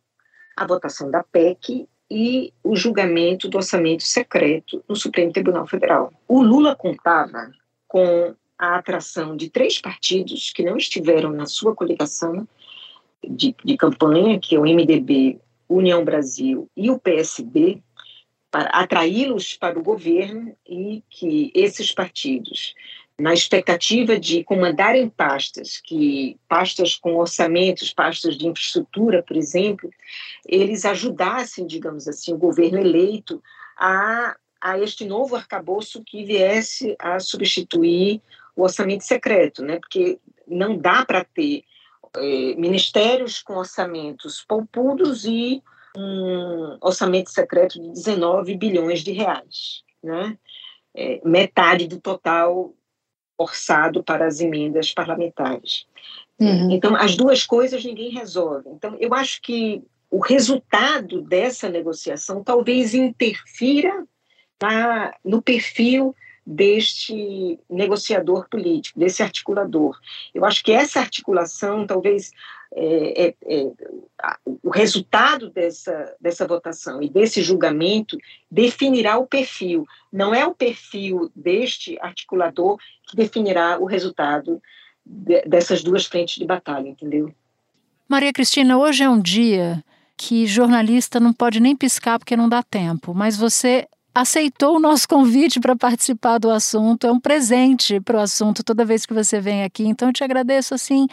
a 0.56 0.66
votação 0.66 1.10
da 1.10 1.24
PEC 1.24 1.88
e 2.10 2.54
o 2.64 2.76
julgamento 2.76 3.48
do 3.48 3.58
orçamento 3.58 4.04
secreto 4.04 4.84
no 4.88 4.96
Supremo 4.96 5.32
Tribunal 5.32 5.68
Federal. 5.68 6.12
O 6.28 6.42
Lula 6.42 6.76
contava 6.76 7.52
com 7.88 8.36
a 8.58 8.76
atração 8.76 9.38
de 9.38 9.50
três 9.50 9.80
partidos 9.80 10.52
que 10.52 10.64
não 10.64 10.76
estiveram 10.76 11.32
na 11.32 11.46
sua 11.46 11.76
coligação 11.76 12.48
de, 13.24 13.56
de 13.64 13.78
campanha, 13.78 14.40
que 14.40 14.56
é 14.56 14.60
o 14.60 14.64
MDB, 14.64 15.40
União 15.68 16.04
Brasil 16.04 16.70
e 16.76 16.90
o 16.90 17.00
PSB, 17.00 17.82
para 18.50 18.70
atraí-los 18.70 19.54
para 19.54 19.78
o 19.78 19.84
governo 19.84 20.56
e 20.68 21.04
que 21.10 21.52
esses 21.54 21.92
partidos 21.92 22.74
na 23.20 23.34
expectativa 23.34 24.18
de 24.18 24.44
comandarem 24.46 25.10
pastas, 25.10 25.78
que 25.78 26.40
pastas 26.48 26.96
com 26.96 27.18
orçamentos, 27.18 27.94
pastas 27.94 28.38
de 28.38 28.48
infraestrutura, 28.48 29.22
por 29.22 29.36
exemplo, 29.36 29.90
eles 30.48 30.86
ajudassem, 30.86 31.68
digamos 31.68 32.08
assim, 32.08 32.34
o 32.34 32.38
governo 32.38 32.80
eleito 32.80 33.44
a, 33.78 34.38
a 34.62 34.80
este 34.80 35.06
novo 35.06 35.36
arcabouço 35.36 36.02
que 36.06 36.24
viesse 36.24 36.96
a 36.98 37.20
substituir 37.20 38.22
o 38.56 38.64
orçamento 38.64 39.04
secreto, 39.04 39.64
né? 39.64 39.80
Porque 39.80 40.18
não 40.48 40.78
dá 40.78 41.06
para 41.06 41.26
ter 41.26 41.64
é, 42.16 42.56
ministérios 42.56 43.42
com 43.42 43.56
orçamentos 43.56 44.44
poupudos 44.48 45.26
e 45.26 45.62
um 45.96 46.78
orçamento 46.80 47.32
secreto 47.32 47.82
de 47.82 47.90
19 47.90 48.56
bilhões 48.56 49.02
de 49.04 49.12
reais, 49.12 49.84
né? 50.02 50.38
É, 50.96 51.22
metade 51.24 51.88
do 51.88 52.00
total 52.00 52.74
orçado 53.40 54.04
para 54.04 54.28
as 54.28 54.42
emendas 54.42 54.94
parlamentares. 54.94 55.88
Uhum. 56.38 56.72
Então, 56.72 56.96
as 56.96 57.16
duas 57.16 57.46
coisas 57.46 57.84
ninguém 57.84 58.12
resolve. 58.12 58.70
Então, 58.70 58.96
eu 59.00 59.14
acho 59.14 59.42
que 59.42 59.82
o 60.12 60.20
resultado 60.20 61.22
dessa 61.22 61.70
negociação 61.70 62.44
talvez 62.44 62.94
interfira 62.94 64.06
na, 64.62 65.14
no 65.24 65.42
perfil 65.42 66.14
deste 66.52 67.60
negociador 67.70 68.50
político, 68.50 69.00
desse 69.00 69.22
articulador. 69.22 70.00
Eu 70.34 70.44
acho 70.44 70.64
que 70.64 70.72
essa 70.72 71.00
articulação, 71.00 71.86
talvez 71.86 72.32
é, 72.74 73.28
é, 73.28 73.36
é, 73.46 73.72
o 74.64 74.72
resultado 74.72 75.52
dessa, 75.52 76.16
dessa 76.20 76.48
votação 76.48 77.04
e 77.04 77.10
desse 77.10 77.44
julgamento 77.44 78.18
definirá 78.50 79.20
o 79.20 79.28
perfil. 79.28 79.86
Não 80.12 80.34
é 80.34 80.44
o 80.44 80.56
perfil 80.56 81.32
deste 81.36 82.00
articulador 82.02 82.80
que 83.08 83.16
definirá 83.16 83.78
o 83.78 83.86
resultado 83.86 84.60
de, 85.06 85.44
dessas 85.44 85.84
duas 85.84 86.08
frentes 86.08 86.40
de 86.40 86.46
batalha, 86.46 86.88
entendeu? 86.88 87.32
Maria 88.08 88.34
Cristina, 88.34 88.76
hoje 88.76 89.04
é 89.04 89.10
um 89.10 89.22
dia 89.22 89.84
que 90.18 90.48
jornalista 90.48 91.20
não 91.20 91.32
pode 91.32 91.60
nem 91.60 91.76
piscar 91.76 92.18
porque 92.18 92.36
não 92.36 92.50
dá 92.50 92.64
tempo, 92.64 93.14
mas 93.14 93.38
você 93.38 93.88
aceitou 94.14 94.78
o 94.78 94.80
nosso 94.80 95.08
convite 95.08 95.60
para 95.60 95.76
participar 95.76 96.38
do 96.38 96.50
assunto. 96.50 97.08
É 97.08 97.12
um 97.12 97.20
presente 97.20 98.00
para 98.00 98.18
o 98.18 98.22
assunto 98.22 98.64
toda 98.64 98.86
vez 98.86 99.06
que 99.06 99.14
você 99.14 99.40
vem 99.40 99.64
aqui. 99.64 99.86
Então, 99.86 100.10
eu 100.10 100.14
te 100.14 100.24
agradeço, 100.24 100.74
assim, 100.74 101.08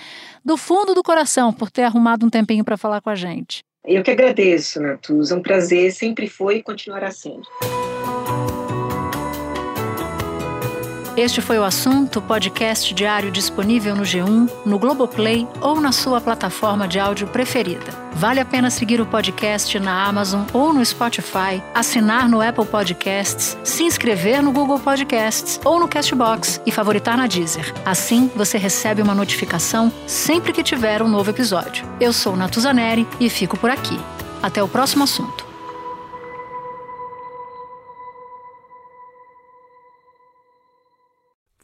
do 0.45 0.57
fundo 0.57 0.95
do 0.95 1.03
coração, 1.03 1.53
por 1.53 1.71
ter 1.71 1.83
arrumado 1.83 2.27
um 2.27 2.31
tempinho 2.31 2.65
para 2.65 2.77
falar 2.77 3.01
com 3.01 3.11
a 3.11 3.15
gente. 3.15 3.63
Eu 3.85 4.03
que 4.03 4.11
agradeço, 4.11 4.81
Natuza. 4.81 5.37
Um 5.37 5.43
prazer, 5.43 5.93
sempre 5.93 6.29
foi 6.29 6.57
e 6.57 6.63
continuará 6.63 7.11
sendo. 7.11 7.47
Este 11.17 11.41
foi 11.41 11.59
o 11.59 11.65
assunto, 11.65 12.21
podcast 12.21 12.93
diário 12.93 13.31
disponível 13.31 13.97
no 13.97 14.03
G1, 14.03 14.51
no 14.67 14.79
Globoplay 14.79 15.49
ou 15.63 15.81
na 15.81 15.91
sua 15.91 16.21
plataforma 16.21 16.87
de 16.87 17.01
áudio 17.01 17.27
preferida. 17.27 17.87
Vale 18.13 18.39
a 18.39 18.45
pena 18.45 18.69
seguir 18.69 19.01
o 19.01 19.07
podcast 19.07 19.79
na 19.81 20.05
Amazon 20.05 20.43
ou 20.53 20.75
no 20.75 20.85
Spotify, 20.85 21.63
assinar 21.75 22.29
no 22.29 22.43
Apple 22.43 22.67
Podcasts, 22.67 23.57
se 23.65 23.85
inscrever 23.85 24.43
no 24.43 24.53
Google 24.53 24.79
Podcasts 24.79 25.59
ou 25.65 25.81
no 25.81 25.89
Castbox 25.89 26.61
e 26.67 26.71
favoritar 26.71 27.17
na 27.17 27.27
Deezer. 27.27 27.73
Assim, 27.83 28.31
você 28.37 28.59
recebe 28.59 29.01
uma 29.01 29.15
notificação 29.15 29.91
sempre 30.07 30.53
que 30.53 30.63
tiver 30.63 31.03
um 31.03 31.09
novo 31.09 31.31
episódio. 31.31 31.87
Eu 31.99 32.13
sou 32.13 32.37
Natuzaneri 32.37 33.09
e 33.19 33.31
fico 33.31 33.57
por 33.57 33.71
aqui. 33.71 33.99
Até 34.43 34.63
o 34.63 34.69
próximo 34.69 35.05
assunto. 35.05 35.46